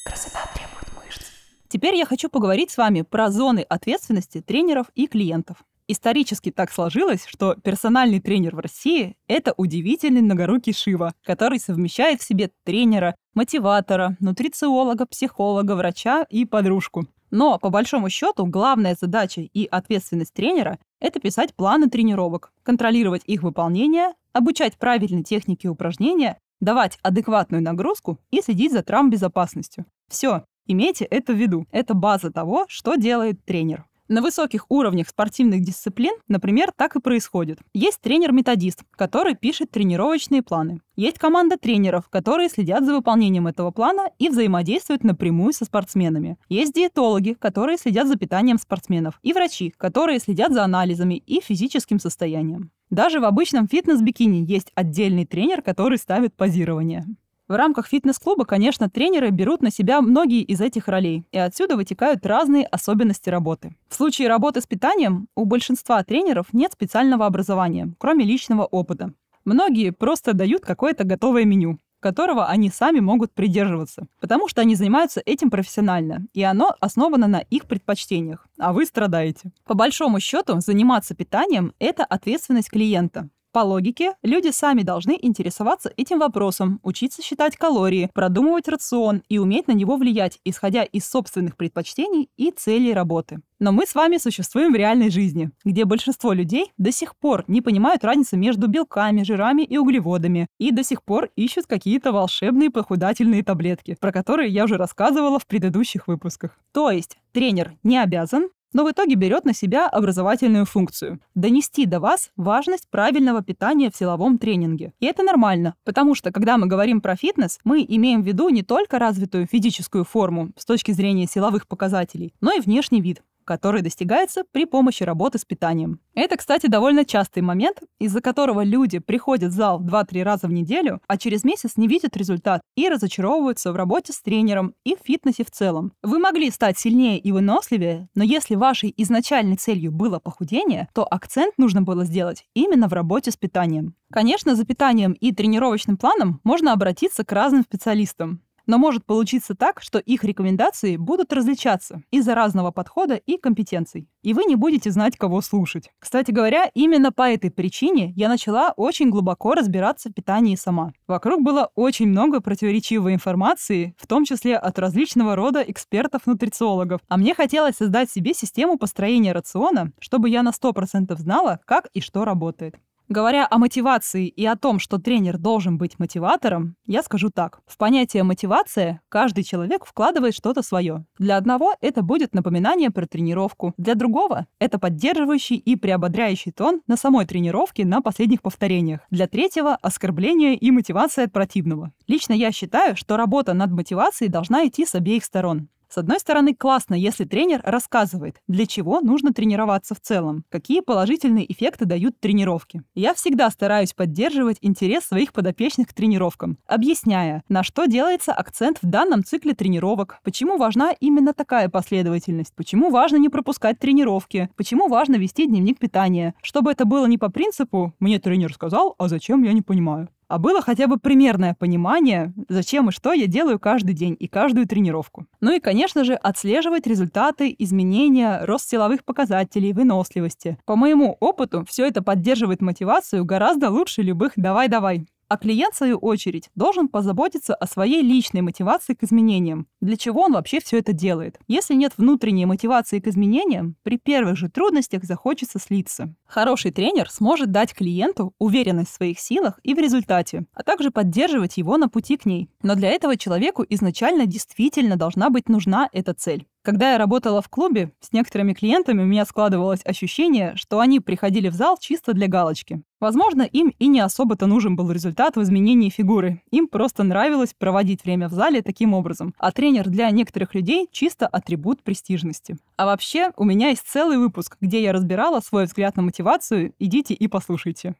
Красота 0.06 0.42
требует 0.54 0.96
мышц. 1.04 1.26
Теперь 1.70 1.96
я 1.96 2.06
хочу 2.06 2.30
поговорить 2.30 2.70
с 2.70 2.78
вами 2.78 3.02
про 3.02 3.32
зоны 3.32 3.66
ответственности 3.68 4.42
тренеров 4.42 4.92
и 4.94 5.08
клиентов. 5.08 5.64
Исторически 5.92 6.52
так 6.52 6.72
сложилось, 6.72 7.26
что 7.26 7.56
персональный 7.56 8.20
тренер 8.20 8.56
в 8.56 8.60
России— 8.60 9.18
это 9.28 9.56
удивительный 9.58 10.22
многорукий 10.22 10.72
Шива, 10.72 11.16
который 11.24 11.60
совмещает 11.60 12.22
в 12.22 12.24
себе 12.24 12.52
тренера, 12.64 13.16
мотиватора, 13.34 14.16
нутрициолога, 14.20 15.08
психолога, 15.08 15.76
врача 15.76 16.28
и 16.30 16.46
подружку. 16.46 17.08
Но, 17.32 17.58
по 17.58 17.72
большому 17.72 18.12
счету, 18.12 18.46
главная 18.46 18.96
задача 19.02 19.42
и 19.42 19.66
ответственность 19.66 20.32
тренера— 20.32 20.78
это 21.02 21.20
писать 21.20 21.56
планы 21.56 21.90
тренировок, 21.90 22.52
контролировать 22.62 23.24
их 23.26 23.42
выполнение, 23.42 24.14
обучать 24.32 24.78
правильной 24.78 25.24
технике 25.24 25.70
упражнения, 25.70 26.38
давать 26.62 27.00
адекватную 27.02 27.64
нагрузку 27.64 28.20
и 28.30 28.44
следить 28.44 28.74
за 28.74 28.84
травмбезопасностью. 28.84 29.88
Все, 30.08 30.44
имейте 30.68 31.06
это 31.06 31.34
в 31.34 31.36
виду. 31.36 31.66
Это 31.72 31.96
база 31.96 32.32
того, 32.32 32.66
что 32.68 32.94
делает 32.94 33.44
тренер. 33.44 33.89
На 34.10 34.24
высоких 34.24 34.66
уровнях 34.70 35.08
спортивных 35.08 35.62
дисциплин, 35.62 36.16
например, 36.28 36.72
так 36.76 36.96
и 36.96 37.00
происходит. 37.00 37.60
Есть 37.76 38.02
тренер-методист, 38.02 38.82
который 38.98 39.36
пишет 39.36 39.70
тренировочные 39.70 40.42
планы. 40.42 40.82
Есть 40.96 41.20
команда 41.20 41.58
тренеров, 41.58 42.10
которые 42.10 42.50
следят 42.50 42.84
за 42.84 42.96
выполнением 42.96 43.46
этого 43.46 43.70
плана 43.70 44.10
и 44.18 44.30
взаимодействуют 44.30 45.04
напрямую 45.04 45.54
со 45.54 45.66
спортсменами. 45.66 46.40
Есть 46.50 46.74
диетологи, 46.74 47.36
которые 47.40 47.78
следят 47.78 48.08
за 48.08 48.16
питанием 48.16 48.58
спортсменов. 48.58 49.20
И 49.22 49.32
врачи, 49.32 49.72
которые 49.78 50.18
следят 50.18 50.54
за 50.54 50.64
анализами 50.64 51.14
и 51.14 51.40
физическим 51.40 52.00
состоянием. 52.00 52.72
Даже 52.90 53.20
в 53.20 53.26
обычном 53.26 53.68
фитнес-бикини 53.68 54.44
есть 54.44 54.72
отдельный 54.74 55.28
тренер, 55.28 55.62
который 55.62 56.00
ставит 56.00 56.34
позирование. 56.36 57.06
В 57.50 57.56
рамках 57.56 57.88
фитнес-клуба, 57.88 58.46
конечно, 58.46 58.92
тренеры 58.92 59.32
берут 59.32 59.64
на 59.64 59.72
себя 59.72 60.02
многие 60.02 60.44
из 60.44 60.62
этих 60.62 60.88
ролей, 60.88 61.26
и 61.32 61.40
отсюда 61.40 61.78
вытекают 61.78 62.24
разные 62.24 62.64
особенности 62.64 63.32
работы. 63.32 63.76
В 63.90 63.96
случае 63.96 64.28
работы 64.28 64.62
с 64.62 64.68
питанием 64.68 65.28
у 65.36 65.46
большинства 65.46 66.04
тренеров 66.04 66.54
нет 66.54 66.74
специального 66.74 67.26
образования, 67.26 67.92
кроме 67.98 68.24
личного 68.24 68.66
опыта. 68.66 69.14
Многие 69.46 69.90
просто 69.90 70.34
дают 70.34 70.64
какое-то 70.64 71.06
готовое 71.06 71.46
меню, 71.46 71.80
которого 72.00 72.46
они 72.46 72.70
сами 72.70 73.00
могут 73.00 73.34
придерживаться, 73.34 74.06
потому 74.20 74.48
что 74.48 74.62
они 74.62 74.76
занимаются 74.76 75.20
этим 75.26 75.50
профессионально, 75.50 76.28
и 76.36 76.44
оно 76.44 76.76
основано 76.80 77.26
на 77.26 77.40
их 77.40 77.66
предпочтениях, 77.66 78.46
а 78.60 78.74
вы 78.74 78.86
страдаете. 78.86 79.52
По 79.66 79.74
большому 79.74 80.20
счету, 80.20 80.60
заниматься 80.60 81.16
питанием– 81.16 81.74
это 81.80 82.06
ответственность 82.06 82.70
клиента. 82.70 83.30
По 83.52 83.60
логике, 83.60 84.14
люди 84.22 84.52
сами 84.52 84.84
должны 84.84 85.18
интересоваться 85.20 85.92
этим 85.98 86.20
вопросом, 86.20 86.80
учиться 86.84 87.24
считать 87.24 87.58
калории, 87.58 88.12
продумывать 88.14 88.68
рацион 88.68 89.24
и 89.28 89.40
уметь 89.40 89.68
на 89.68 89.72
него 89.72 89.98
влиять, 89.98 90.40
исходя 90.46 90.84
из 90.84 91.10
собственных 91.10 91.58
предпочтений 91.58 92.30
и 92.38 92.52
целей 92.52 92.94
работы. 92.94 93.40
Но 93.58 93.72
мы 93.72 93.88
с 93.88 93.96
вами 93.96 94.18
существуем 94.18 94.72
в 94.72 94.76
реальной 94.76 95.10
жизни, 95.10 95.50
где 95.66 95.86
большинство 95.86 96.32
людей 96.32 96.72
до 96.78 96.92
сих 96.92 97.18
пор 97.18 97.44
не 97.48 97.62
понимают 97.62 98.04
разницы 98.04 98.38
между 98.38 98.68
белками, 98.68 99.24
жирами 99.24 99.64
и 99.64 99.78
углеводами, 99.80 100.48
и 100.60 100.72
до 100.72 100.84
сих 100.84 101.04
пор 101.04 101.30
ищут 101.36 101.66
какие-то 101.66 102.12
волшебные 102.12 102.70
похудательные 102.70 103.44
таблетки, 103.44 103.98
про 104.00 104.12
которые 104.12 104.50
я 104.50 104.66
уже 104.66 104.78
рассказывала 104.78 105.40
в 105.40 105.48
предыдущих 105.48 106.08
выпусках. 106.08 106.60
То 106.72 106.92
есть 106.92 107.18
тренер 107.32 107.74
не 107.82 107.98
обязан, 107.98 108.50
но 108.74 108.86
в 108.86 108.92
итоге 108.92 109.16
берет 109.16 109.46
на 109.46 109.54
себя 109.54 109.88
образовательную 109.88 110.66
функцию– 110.66 111.20
донести 111.36 111.86
до 111.86 112.00
вас 112.00 112.32
важность 112.36 112.88
правильного 112.90 113.42
питания 113.44 113.90
в 113.92 113.96
силовом 113.96 114.38
тренинге. 114.38 114.94
И 115.00 115.06
это 115.06 115.24
нормально, 115.24 115.76
потому 115.84 116.16
что, 116.16 116.32
когда 116.32 116.58
мы 116.58 116.68
говорим 116.68 117.02
про 117.02 117.16
фитнес, 117.16 117.60
мы 117.64 117.86
имеем 117.88 118.22
в 118.22 118.26
виду 118.26 118.50
не 118.50 118.64
только 118.64 119.00
развитую 119.00 119.48
физическую 119.48 120.04
форму 120.04 120.52
с 120.58 120.66
точки 120.66 120.92
зрения 120.92 121.28
силовых 121.28 121.68
показателей, 121.68 122.34
но 122.42 122.52
и 122.54 122.60
внешний 122.60 123.02
вид 123.02 123.22
который 123.50 123.82
достигается 123.82 124.44
при 124.52 124.66
помощи 124.66 125.02
работы 125.02 125.40
с 125.40 125.44
питанием. 125.44 126.00
Это, 126.14 126.38
кстати, 126.38 126.68
довольно 126.68 127.04
частый 127.04 127.42
момент, 127.42 127.80
из-за 127.98 128.22
которого 128.22 128.64
люди 128.64 129.00
приходят 129.00 129.52
в 129.52 129.56
зал 129.56 129.82
2-3 129.82 130.22
раза 130.22 130.46
в 130.46 130.52
неделю, 130.52 131.02
а 131.08 131.18
через 131.18 131.44
месяц 131.44 131.76
не 131.76 131.88
видят 131.88 132.16
результат 132.16 132.62
и 132.76 132.88
разочаровываются 132.88 133.72
в 133.72 133.76
работе 133.76 134.14
с 134.14 134.22
тренером 134.22 134.76
и 134.84 134.96
в 134.96 135.00
фитнесе 135.04 135.44
в 135.44 135.50
целом. 135.50 135.94
Вы 136.04 136.20
могли 136.20 136.52
стать 136.52 136.78
сильнее 136.78 137.18
и 137.18 137.32
выносливее, 137.32 138.08
но 138.14 138.24
если 138.24 138.54
вашей 138.54 138.94
изначальной 138.96 139.56
целью 139.56 139.92
было 139.92 140.20
похудение, 140.20 140.88
то 140.94 141.04
акцент 141.10 141.56
нужно 141.58 141.82
было 141.82 142.06
сделать 142.06 142.46
именно 142.54 142.88
в 142.88 142.94
работе 142.94 143.32
с 143.32 143.36
питанием. 143.36 143.96
Конечно, 144.14 144.54
за 144.54 144.64
питанием 144.64 145.14
и 145.14 145.32
тренировочным 145.32 145.98
планом 145.98 146.40
можно 146.44 146.72
обратиться 146.72 147.26
к 147.26 147.32
разным 147.32 147.64
специалистам. 147.64 148.44
Но 148.70 148.78
может 148.78 149.04
получиться 149.04 149.56
так, 149.56 149.82
что 149.82 149.98
их 149.98 150.24
рекомендации 150.24 150.96
будут 150.96 151.34
различаться 151.34 152.04
из-за 152.12 152.36
разного 152.36 152.70
подхода 152.70 153.16
и 153.16 153.40
компетенций. 153.40 154.08
И 154.22 154.36
вы 154.36 154.44
не 154.44 154.56
будете 154.56 154.92
знать, 154.92 155.18
кого 155.18 155.42
слушать. 155.42 155.90
Кстати 155.98 156.30
говоря, 156.30 156.70
именно 156.76 157.12
по 157.12 157.24
этой 157.24 157.50
причине 157.50 158.14
я 158.16 158.30
начала 158.30 158.76
очень 158.78 159.10
глубоко 159.10 159.56
разбираться 159.56 160.10
в 160.10 160.14
питании 160.14 160.56
сама. 160.56 160.92
Вокруг 161.08 161.42
было 161.42 161.72
очень 161.74 162.10
много 162.10 162.42
противоречивой 162.42 163.16
информации, 163.16 163.96
в 163.98 164.06
том 164.06 164.24
числе 164.24 164.56
от 164.56 164.78
различного 164.78 165.36
рода 165.36 165.64
экспертов-нутрициологов. 165.64 167.02
А 167.08 167.18
мне 167.18 167.34
хотелось 167.34 167.78
создать 167.78 168.12
себе 168.12 168.36
систему 168.36 168.78
построения 168.78 169.32
рациона, 169.32 169.94
чтобы 170.00 170.30
я 170.30 170.44
на 170.44 170.52
100% 170.52 171.18
знала, 171.18 171.60
как 171.66 171.88
и 171.96 172.02
что 172.02 172.24
работает. 172.24 172.76
Говоря 173.12 173.48
о 173.50 173.58
мотивации 173.58 174.28
и 174.28 174.46
о 174.46 174.56
том, 174.56 174.78
что 174.78 175.00
тренер 175.00 175.40
должен 175.40 175.80
быть 175.80 175.98
мотиватором, 175.98 176.76
я 176.86 177.02
скажу 177.02 177.32
так. 177.32 177.60
В 177.66 177.76
понятие 177.76 178.22
мотивация 178.22 179.02
каждый 179.10 179.44
человек 179.44 179.84
вкладывает 179.84 180.36
что-то 180.36 180.62
свое. 180.62 181.08
Для 181.18 181.38
одного 181.38 181.74
это 181.82 182.04
будет 182.04 182.36
напоминание 182.36 182.92
про 182.92 183.08
тренировку, 183.08 183.74
для 183.78 183.96
другого 183.96 184.46
это 184.60 184.78
поддерживающий 184.78 185.56
и 185.56 185.76
приободряющий 185.76 186.52
тон 186.52 186.82
на 186.86 186.98
самой 186.98 187.26
тренировке 187.26 187.84
на 187.84 188.04
последних 188.04 188.44
повторениях, 188.44 189.00
для 189.10 189.28
третьего— 189.28 189.76
оскорбление 189.82 190.56
и 190.56 190.70
мотивация 190.70 191.26
от 191.26 191.32
противного. 191.32 191.92
Лично 192.08 192.34
я 192.34 192.52
считаю, 192.52 192.96
что 192.96 193.18
работа 193.18 193.54
над 193.54 193.72
мотивацией 193.72 194.30
должна 194.30 194.68
идти 194.68 194.86
с 194.86 194.94
обеих 194.94 195.26
сторон. 195.26 195.70
С 195.90 195.98
одной 195.98 196.20
стороны, 196.20 196.54
классно, 196.54 196.94
если 196.94 197.26
тренер 197.26 197.62
рассказывает, 197.64 198.42
для 198.48 198.68
чего 198.68 199.02
нужно 199.02 199.34
тренироваться 199.34 199.96
в 199.96 200.00
целом, 200.00 200.44
какие 200.50 200.82
положительные 200.82 201.52
эффекты 201.52 201.86
дают 201.86 202.20
тренировки. 202.20 202.84
Я 202.94 203.16
всегда 203.16 203.50
стараюсь 203.50 203.94
поддерживать 203.94 204.60
интерес 204.62 205.06
своих 205.06 205.34
подопечных 205.34 205.88
к 205.88 205.94
тренировкам, 205.94 206.60
объясняя, 206.68 207.44
на 207.50 207.64
что 207.64 207.86
делается 207.86 208.34
акцент 208.34 208.78
в 208.84 208.88
данном 208.88 209.24
цикле 209.24 209.56
тренировок, 209.56 210.20
почему 210.24 210.58
важна 210.58 210.92
именно 211.00 211.34
такая 211.34 211.70
последовательность, 211.70 212.54
почему 212.56 212.92
важно 212.92 213.16
не 213.16 213.30
пропускать 213.30 213.80
тренировки, 213.80 214.52
почему 214.56 214.90
важно 214.90 215.16
вести 215.16 215.48
дневник 215.48 215.80
питания, 215.80 216.36
чтобы 216.44 216.72
это 216.72 216.86
было 216.86 217.08
не 217.08 217.18
по 217.18 217.32
принципу 217.32 217.96
«мне 218.00 218.20
тренер 218.20 218.54
сказал, 218.54 218.94
а 219.00 219.08
зачем 219.08 219.42
я 219.42 219.54
не 219.54 219.64
понимаю», 219.64 220.08
а 220.30 220.38
было 220.38 220.62
хотя 220.62 220.88
бы 220.88 220.98
примерное 220.98 221.56
понимание, 221.56 222.34
зачем 222.48 222.90
и 222.90 222.92
что 222.92 223.12
я 223.12 223.28
делаю 223.28 223.60
каждый 223.60 223.94
день 223.94 224.16
и 224.18 224.28
каждую 224.28 224.68
тренировку. 224.68 225.26
Ну 225.42 225.56
и, 225.56 225.60
конечно 225.60 226.04
же, 226.06 226.14
отслеживать 226.14 226.88
результаты, 226.88 227.54
изменения, 227.58 228.46
рост 228.46 228.70
силовых 228.70 229.04
показателей, 229.04 229.74
выносливости. 229.74 230.58
По 230.66 230.76
моему 230.76 231.18
опыту, 231.20 231.66
все 231.68 231.88
это 231.88 232.04
поддерживает 232.04 232.62
мотивацию 232.62 233.26
гораздо 233.26 233.70
лучше 233.72 234.04
любых 234.04 234.34
«давай-давай». 234.36 235.06
А 235.30 235.38
клиент, 235.38 235.76
в 235.76 235.78
свою 235.78 235.98
очередь, 235.98 236.50
должен 236.56 236.88
позаботиться 236.88 237.54
о 237.54 237.68
своей 237.68 238.02
личной 238.02 238.42
мотивации 238.42 238.96
к 238.96 239.04
изменениям. 239.04 239.68
Для 239.80 239.96
чего 239.96 240.24
он 240.24 240.34
вообще 240.34 240.60
все 240.60 240.80
это 240.80 240.92
делает? 240.92 241.40
Если 241.48 241.76
нет 241.76 241.94
внутренней 241.98 242.48
мотивации 242.48 243.00
к 243.00 243.06
изменениям, 243.06 243.76
при 243.84 244.00
первых 244.00 244.38
же 244.38 244.50
трудностях 244.50 245.04
захочется 245.04 245.60
слиться. 245.60 246.16
Хороший 246.26 246.72
тренер 246.72 247.12
сможет 247.12 247.52
дать 247.52 247.76
клиенту 247.76 248.34
уверенность 248.40 248.90
в 248.90 248.96
своих 248.96 249.20
силах 249.20 249.60
и 249.62 249.76
в 249.76 249.78
результате, 249.78 250.46
а 250.54 250.64
также 250.64 250.90
поддерживать 250.90 251.58
его 251.58 251.78
на 251.78 251.90
пути 251.90 252.18
к 252.18 252.26
ней. 252.26 252.50
Но 252.64 252.74
для 252.74 252.90
этого 252.90 253.16
человеку 253.16 253.64
изначально 253.70 254.26
действительно 254.26 254.96
должна 254.96 255.30
быть 255.30 255.48
нужна 255.48 255.90
эта 255.94 256.16
цель. 256.16 256.48
Когда 256.70 256.92
я 256.92 257.00
работала 257.00 257.42
в 257.42 257.50
клубе, 257.50 257.94
с 258.00 258.12
некоторыми 258.12 258.54
клиентами 258.54 259.02
у 259.02 259.06
меня 259.08 259.26
складывалось 259.26 259.84
ощущение, 259.84 260.54
что 260.56 260.80
они 260.80 261.00
приходили 261.00 261.50
в 261.50 261.56
зал 261.56 261.80
чисто 261.80 262.14
для 262.14 262.28
галочки. 262.28 262.84
Возможно, 263.00 263.42
им 263.42 263.74
и 263.80 263.88
не 263.88 264.02
особо-то 264.02 264.46
нужен 264.46 264.76
был 264.76 264.92
результат 264.92 265.36
в 265.36 265.42
изменении 265.42 265.90
фигуры. 265.90 266.44
Им 266.52 266.68
просто 266.68 267.02
нравилось 267.02 267.56
проводить 267.58 268.04
время 268.04 268.30
в 268.30 268.34
зале 268.34 268.62
таким 268.62 268.94
образом. 268.94 269.34
А 269.40 269.52
тренер 269.52 269.90
для 269.90 270.12
некоторых 270.12 270.54
людей 270.54 270.88
чисто 270.92 271.26
атрибут 271.26 271.82
престижности. 271.82 272.58
А 272.78 272.86
вообще, 272.86 273.32
у 273.36 273.46
меня 273.46 273.70
есть 273.70 273.88
целый 273.88 274.20
выпуск, 274.20 274.56
где 274.62 274.84
я 274.84 274.94
разбирала 274.94 275.40
свой 275.40 275.66
взгляд 275.66 275.96
на 275.96 276.04
мотивацию. 276.04 276.76
Идите 276.78 277.16
и 277.16 277.28
послушайте. 277.28 277.96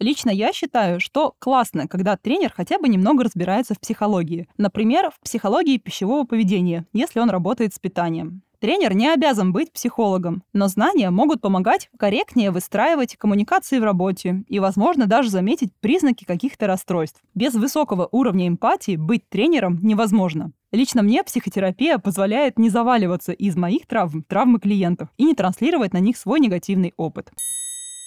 Лично 0.00 0.30
я 0.30 0.52
считаю, 0.52 1.00
что 1.00 1.34
классно, 1.38 1.86
когда 1.86 2.16
тренер 2.16 2.52
хотя 2.54 2.78
бы 2.78 2.88
немного 2.88 3.24
разбирается 3.24 3.74
в 3.74 3.80
психологии. 3.80 4.48
Например, 4.58 5.10
в 5.10 5.20
психологии 5.20 5.78
пищевого 5.78 6.24
поведения, 6.24 6.86
если 6.92 7.20
он 7.20 7.30
работает 7.30 7.74
с 7.74 7.78
питанием. 7.78 8.42
Тренер 8.64 8.94
не 8.94 9.12
обязан 9.12 9.52
быть 9.52 9.72
психологом, 9.72 10.42
но 10.54 10.68
знания 10.68 11.10
могут 11.10 11.42
помогать 11.42 11.90
корректнее 11.98 12.50
выстраивать 12.50 13.14
коммуникации 13.16 13.78
в 13.78 13.84
работе 13.84 14.42
и, 14.48 14.58
возможно, 14.58 15.06
даже 15.06 15.28
заметить 15.28 15.70
признаки 15.80 16.24
каких-то 16.24 16.66
расстройств. 16.66 17.20
Без 17.34 17.52
высокого 17.52 18.08
уровня 18.10 18.48
эмпатии 18.48 18.96
быть 18.96 19.28
тренером 19.28 19.80
невозможно. 19.82 20.52
Лично 20.72 21.02
мне 21.02 21.22
психотерапия 21.22 21.98
позволяет 21.98 22.58
не 22.58 22.70
заваливаться 22.70 23.32
из 23.32 23.54
моих 23.54 23.86
травм, 23.86 24.22
травмы 24.22 24.58
клиентов 24.58 25.10
и 25.18 25.24
не 25.24 25.34
транслировать 25.34 25.92
на 25.92 25.98
них 25.98 26.16
свой 26.16 26.40
негативный 26.40 26.94
опыт. 26.96 27.30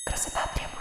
Красота 0.08 0.41
требует 0.56 0.76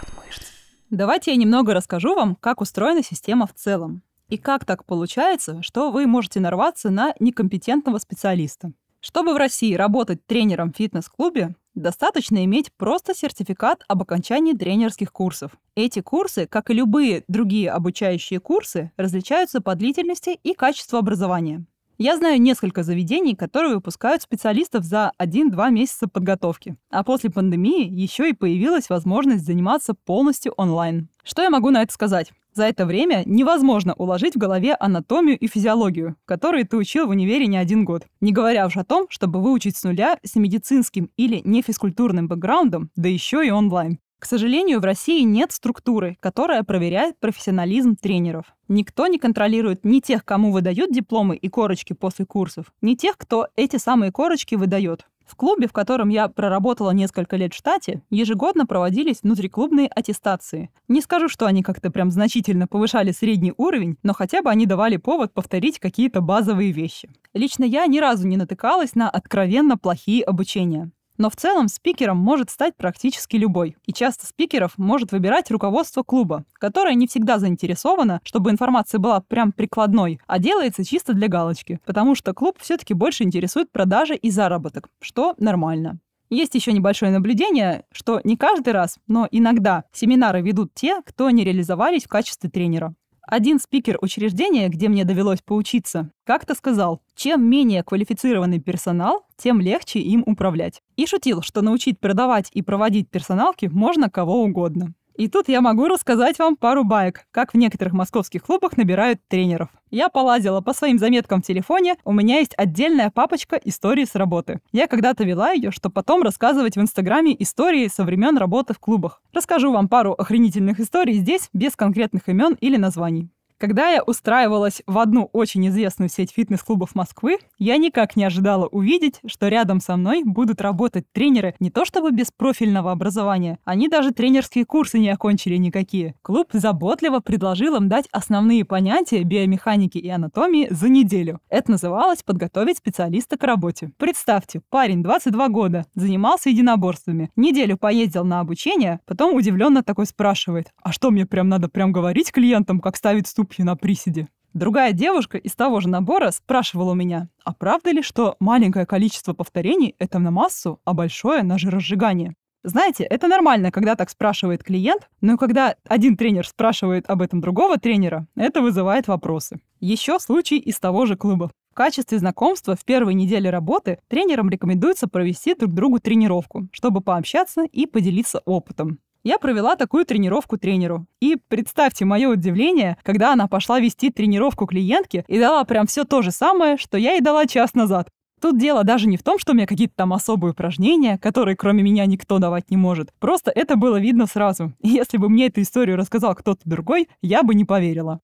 Давайте 0.89 1.31
я 1.31 1.37
немного 1.37 1.73
расскажу 1.73 2.15
вам, 2.15 2.35
как 2.35 2.61
устроена 2.61 3.03
система 3.03 3.45
в 3.45 3.53
целом. 3.53 4.03
И 4.29 4.37
как 4.37 4.63
так 4.63 4.85
получается, 4.85 5.61
что 5.61 5.91
вы 5.91 6.07
можете 6.07 6.39
нарваться 6.39 6.89
на 6.89 7.13
некомпетентного 7.19 7.97
специалиста. 7.97 8.71
Чтобы 9.01 9.33
в 9.33 9.37
России 9.37 9.73
работать 9.73 10.25
тренером 10.25 10.71
в 10.71 10.77
фитнес-клубе, 10.77 11.55
достаточно 11.75 12.43
иметь 12.45 12.71
просто 12.73 13.13
сертификат 13.13 13.83
об 13.89 14.01
окончании 14.01 14.53
тренерских 14.53 15.11
курсов. 15.11 15.51
Эти 15.75 15.99
курсы, 15.99 16.47
как 16.47 16.69
и 16.69 16.73
любые 16.73 17.25
другие 17.27 17.69
обучающие 17.69 18.39
курсы, 18.39 18.91
различаются 18.95 19.59
по 19.59 19.75
длительности 19.75 20.39
и 20.41 20.53
качеству 20.53 20.97
образования. 20.97 21.65
Я 21.99 22.15
знаю 22.15 22.39
несколько 22.39 22.83
заведений, 22.83 23.35
которые 23.35 23.73
выпускают 23.73 24.21
специалистов 24.21 24.83
за 24.83 25.13
1-2 25.19 25.71
месяца 25.71 26.07
подготовки. 26.07 26.77
А 26.91 27.03
после 27.03 27.31
пандемии 27.31 27.89
еще 27.89 28.29
и 28.29 28.33
появилась 28.33 28.89
возможность 28.89 29.45
заниматься 29.45 29.95
полностью 29.95 30.53
онлайн. 30.57 31.09
Что 31.23 31.41
я 31.41 31.49
могу 31.49 31.71
на 31.71 31.81
это 31.81 31.91
сказать? 31.91 32.31
За 32.53 32.65
это 32.65 32.85
время 32.85 33.23
невозможно 33.25 33.95
уложить 33.95 34.35
в 34.35 34.39
голове 34.39 34.75
анатомию 34.75 35.39
и 35.39 35.47
физиологию, 35.47 36.15
которые 36.25 36.65
ты 36.65 36.77
учил 36.77 37.07
в 37.07 37.11
универе 37.11 37.47
не 37.47 37.57
один 37.57 37.83
год. 37.83 38.05
Не 38.21 38.31
говоря 38.31 38.67
уж 38.67 38.77
о 38.77 38.83
том, 38.83 39.07
чтобы 39.09 39.41
выучить 39.41 39.75
с 39.75 39.83
нуля 39.83 40.19
с 40.23 40.35
медицинским 40.35 41.09
или 41.17 41.41
нефизкультурным 41.43 42.27
бэкграундом, 42.27 42.91
да 42.95 43.09
еще 43.09 43.45
и 43.45 43.49
онлайн. 43.49 43.99
К 44.19 44.25
сожалению, 44.25 44.79
в 44.79 44.83
России 44.83 45.21
нет 45.21 45.51
структуры, 45.51 46.17
которая 46.19 46.63
проверяет 46.63 47.19
профессионализм 47.19 47.95
тренеров. 47.95 48.45
Никто 48.67 49.05
не 49.07 49.19
контролирует 49.19 49.85
ни 49.85 49.99
тех, 49.99 50.25
кому 50.25 50.51
выдают 50.51 50.91
дипломы 50.91 51.35
и 51.35 51.49
корочки 51.49 51.93
после 51.93 52.25
курсов, 52.25 52.73
ни 52.81 52.95
тех, 52.95 53.17
кто 53.17 53.47
эти 53.55 53.77
самые 53.77 54.11
корочки 54.11 54.55
выдает. 54.55 55.05
В 55.27 55.35
клубе, 55.35 55.67
в 55.67 55.73
котором 55.73 56.07
я 56.07 56.29
проработала 56.29 56.91
несколько 56.91 57.35
лет 57.35 57.53
в 57.53 57.57
штате, 57.57 58.01
ежегодно 58.09 58.65
проводились 58.65 59.21
внутриклубные 59.21 59.87
аттестации. 59.87 60.71
Не 60.87 61.01
скажу, 61.01 61.27
что 61.27 61.45
они 61.45 61.63
как-то 61.63 61.91
прям 61.91 62.11
значительно 62.11 62.65
повышали 62.65 63.11
средний 63.11 63.53
уровень, 63.57 63.97
но 64.03 64.13
хотя 64.13 64.41
бы 64.41 64.49
они 64.49 64.65
давали 64.65 64.95
повод 64.95 65.33
повторить 65.33 65.79
какие-то 65.79 66.21
базовые 66.21 66.71
вещи. 66.71 67.09
Лично 67.33 67.65
я 67.65 67.85
ни 67.87 67.99
разу 67.99 68.25
не 68.25 68.37
натыкалась 68.37 68.95
на 68.95 69.09
откровенно 69.09 69.77
плохие 69.77 70.23
обучения. 70.23 70.91
Но 71.17 71.29
в 71.29 71.35
целом 71.35 71.67
спикером 71.67 72.17
может 72.17 72.49
стать 72.49 72.75
практически 72.75 73.35
любой. 73.35 73.75
И 73.85 73.93
часто 73.93 74.25
спикеров 74.27 74.77
может 74.77 75.11
выбирать 75.11 75.51
руководство 75.51 76.03
клуба, 76.03 76.45
которое 76.53 76.95
не 76.95 77.07
всегда 77.07 77.39
заинтересовано, 77.39 78.21
чтобы 78.23 78.51
информация 78.51 78.99
была 78.99 79.21
прям 79.21 79.51
прикладной, 79.51 80.19
а 80.27 80.39
делается 80.39 80.85
чисто 80.85 81.13
для 81.13 81.27
галочки, 81.27 81.79
потому 81.85 82.15
что 82.15 82.33
клуб 82.33 82.57
все-таки 82.59 82.93
больше 82.93 83.23
интересует 83.23 83.71
продажи 83.71 84.15
и 84.15 84.29
заработок, 84.29 84.89
что 85.01 85.33
нормально. 85.37 85.99
Есть 86.29 86.55
еще 86.55 86.73
небольшое 86.73 87.11
наблюдение, 87.11 87.85
что 87.91 88.19
не 88.25 88.35
каждый 88.35 88.73
раз, 88.73 88.97
но 89.07 89.27
иногда 89.31 89.85
семинары 89.93 90.41
ведут 90.41 90.73
те, 90.73 91.01
кто 91.05 91.29
не 91.29 91.45
реализовались 91.45 92.03
в 92.03 92.09
качестве 92.09 92.49
тренера. 92.49 92.93
Один 93.27 93.59
спикер 93.59 93.97
учреждения, 93.99 94.69
где 94.69 94.87
мне 94.87 95.03
довелось 95.03 95.41
поучиться, 95.41 96.11
как-то 96.23 96.55
сказал, 96.55 97.01
чем 97.13 97.43
менее 97.43 97.83
квалифицированный 97.83 98.61
персонал, 98.61 99.25
тем 99.35 99.59
легче 99.59 99.99
им 99.99 100.23
управлять. 100.25 100.81
И 100.95 101.05
шутил, 101.05 101.41
что 101.41 101.61
научить 101.61 101.99
продавать 101.99 102.49
и 102.53 102.61
проводить 102.61 103.09
персоналки 103.09 103.65
можно 103.65 104.09
кого 104.09 104.43
угодно. 104.43 104.93
И 105.17 105.27
тут 105.27 105.49
я 105.49 105.61
могу 105.61 105.87
рассказать 105.87 106.37
вам 106.37 106.55
пару 106.55 106.83
баек, 106.83 107.25
как 107.31 107.53
в 107.53 107.57
некоторых 107.57 107.93
московских 107.93 108.43
клубах 108.43 108.77
набирают 108.77 109.19
тренеров. 109.27 109.69
Я 109.89 110.09
полазила 110.09 110.61
по 110.61 110.73
своим 110.73 110.99
заметкам 110.99 111.41
в 111.41 111.45
телефоне, 111.45 111.95
у 112.05 112.13
меня 112.13 112.37
есть 112.37 112.53
отдельная 112.55 113.09
папочка 113.09 113.55
истории 113.55 114.05
с 114.05 114.13
работы. 114.13 114.59
Я 114.71 114.85
когда-то 114.85 115.23
вела 115.23 115.53
ее, 115.53 115.71
чтобы 115.71 115.93
потом 115.93 116.21
рассказывать 116.21 116.75
в 116.75 116.81
Инстаграме 116.81 117.35
истории 117.41 117.87
со 117.87 118.03
времен 118.03 118.37
работы 118.37 118.75
в 118.75 118.79
клубах. 118.79 119.23
Расскажу 119.33 119.71
вам 119.71 119.89
пару 119.89 120.13
охренительных 120.13 120.79
историй 120.79 121.15
здесь, 121.15 121.49
без 121.51 121.75
конкретных 121.75 122.29
имен 122.29 122.55
или 122.61 122.77
названий. 122.77 123.31
Когда 123.59 123.89
я 123.89 124.03
устраивалась 124.03 124.83
в 124.85 124.99
одну 124.99 125.31
очень 125.33 125.67
известную 125.69 126.09
сеть 126.09 126.31
фитнес-клубов 126.31 126.93
Москвы, 126.93 127.39
я 127.57 127.77
никак 127.77 128.15
не 128.15 128.23
ожидала 128.23 128.67
увидеть, 128.67 129.19
что 129.25 129.47
рядом 129.47 129.81
со 129.81 129.97
мной 129.97 130.21
будут 130.23 130.61
работать 130.61 131.11
тренеры 131.11 131.55
не 131.59 131.71
то 131.71 131.83
чтобы 131.83 132.11
без 132.11 132.27
профильного 132.29 132.91
образования, 132.91 133.57
они 133.65 133.87
даже 133.87 134.11
тренерские 134.11 134.63
курсы 134.63 134.99
не 134.99 135.09
окончили 135.09 135.55
никакие. 135.55 136.13
Клуб 136.21 136.49
заботливо 136.53 137.19
предложил 137.19 137.75
им 137.77 137.89
дать 137.89 138.05
основные 138.11 138.63
понятия 138.63 139.23
биомеханики 139.23 139.97
и 139.97 140.07
анатомии 140.07 140.67
за 140.69 140.87
неделю. 140.87 141.39
Это 141.49 141.71
называлось 141.71 142.21
подготовить 142.21 142.77
специалиста 142.77 143.39
к 143.39 143.43
работе. 143.43 143.89
Представьте, 143.97 144.61
парень 144.69 145.01
22 145.01 145.47
года, 145.49 145.85
занимался 145.95 146.51
единоборствами, 146.51 147.31
неделю 147.35 147.75
поездил 147.75 148.23
на 148.23 148.39
обучение, 148.39 148.99
потом 149.07 149.33
удивленно 149.35 149.81
такой 149.81 150.05
спрашивает, 150.05 150.67
а 150.83 150.91
что 150.91 151.09
мне 151.09 151.25
прям 151.25 151.49
надо 151.49 151.69
прям 151.69 151.91
говорить 151.91 152.31
клиентам, 152.31 152.79
как 152.79 152.95
ставить 152.95 153.25
ступ 153.25 153.46
ступью 153.47 153.65
на 153.65 153.75
приседе. 153.75 154.27
Другая 154.53 154.91
девушка 154.91 155.37
из 155.37 155.55
того 155.55 155.79
же 155.79 155.87
набора 155.87 156.31
спрашивала 156.31 156.91
у 156.91 156.95
меня, 156.95 157.29
а 157.45 157.53
правда 157.53 157.91
ли, 157.91 158.01
что 158.01 158.35
маленькое 158.39 158.85
количество 158.85 159.33
повторений— 159.33 159.95
это 159.99 160.19
на 160.19 160.31
массу, 160.31 160.79
а 160.83 160.93
большое— 160.93 161.43
на 161.43 161.57
жиросжигание? 161.57 162.33
Знаете, 162.63 163.03
это 163.03 163.27
нормально, 163.27 163.71
когда 163.71 163.95
так 163.95 164.09
спрашивает 164.09 164.63
клиент, 164.63 165.07
но 165.21 165.37
когда 165.37 165.75
один 165.87 166.17
тренер 166.17 166.45
спрашивает 166.45 167.09
об 167.09 167.21
этом 167.21 167.39
другого 167.39 167.77
тренера, 167.77 168.27
это 168.35 168.61
вызывает 168.61 169.07
вопросы. 169.07 169.59
Еще 169.79 170.19
случай 170.19 170.57
из 170.57 170.79
того 170.79 171.05
же 171.05 171.15
клуба. 171.15 171.51
В 171.71 171.75
качестве 171.75 172.17
знакомства 172.17 172.75
в 172.75 172.83
первой 172.83 173.13
неделе 173.13 173.49
работы 173.49 173.99
тренерам 174.09 174.49
рекомендуется 174.49 175.07
провести 175.07 175.53
друг 175.55 175.73
другу 175.73 175.99
тренировку, 175.99 176.67
чтобы 176.71 177.01
пообщаться 177.01 177.63
и 177.63 177.85
поделиться 177.85 178.41
опытом. 178.45 178.99
Я 179.23 179.37
провела 179.39 179.75
такую 179.75 180.05
тренировку 180.05 180.57
тренеру. 180.57 181.05
И 181.21 181.37
представьте 181.47 182.05
мое 182.05 182.29
удивление, 182.29 182.97
когда 183.03 183.33
она 183.33 183.47
пошла 183.47 183.79
вести 183.79 184.09
тренировку 184.09 184.65
клиентке 184.65 185.25
и 185.27 185.39
дала 185.39 185.63
прям 185.63 185.87
все 185.87 186.03
то 186.03 186.21
же 186.21 186.31
самое, 186.31 186.77
что 186.77 186.97
я 186.97 187.13
ей 187.13 187.21
дала 187.21 187.45
час 187.45 187.73
назад. 187.73 188.09
Тут 188.39 188.59
дело 188.59 188.83
даже 188.83 189.07
не 189.07 189.17
в 189.17 189.23
том, 189.23 189.39
что 189.39 189.51
у 189.51 189.55
меня 189.55 189.65
какие-то 189.65 189.95
там 189.95 190.13
особые 190.13 190.51
упражнения, 190.51 191.17
которые 191.17 191.55
кроме 191.55 191.81
меня 191.81 192.05
никто 192.05 192.37
давать 192.37 192.69
не 192.69 192.77
может. 192.77 193.09
Просто 193.19 193.49
это 193.49 193.75
было 193.75 193.99
видно 193.99 194.27
сразу. 194.27 194.73
И 194.81 194.89
если 194.89 195.17
бы 195.17 195.29
мне 195.29 195.47
эту 195.47 195.61
историю 195.61 195.97
рассказал 195.97 196.35
кто-то 196.35 196.61
другой, 196.65 197.09
я 197.21 197.41
бы 197.43 197.55
не 197.55 197.65
поверила. 197.65 198.19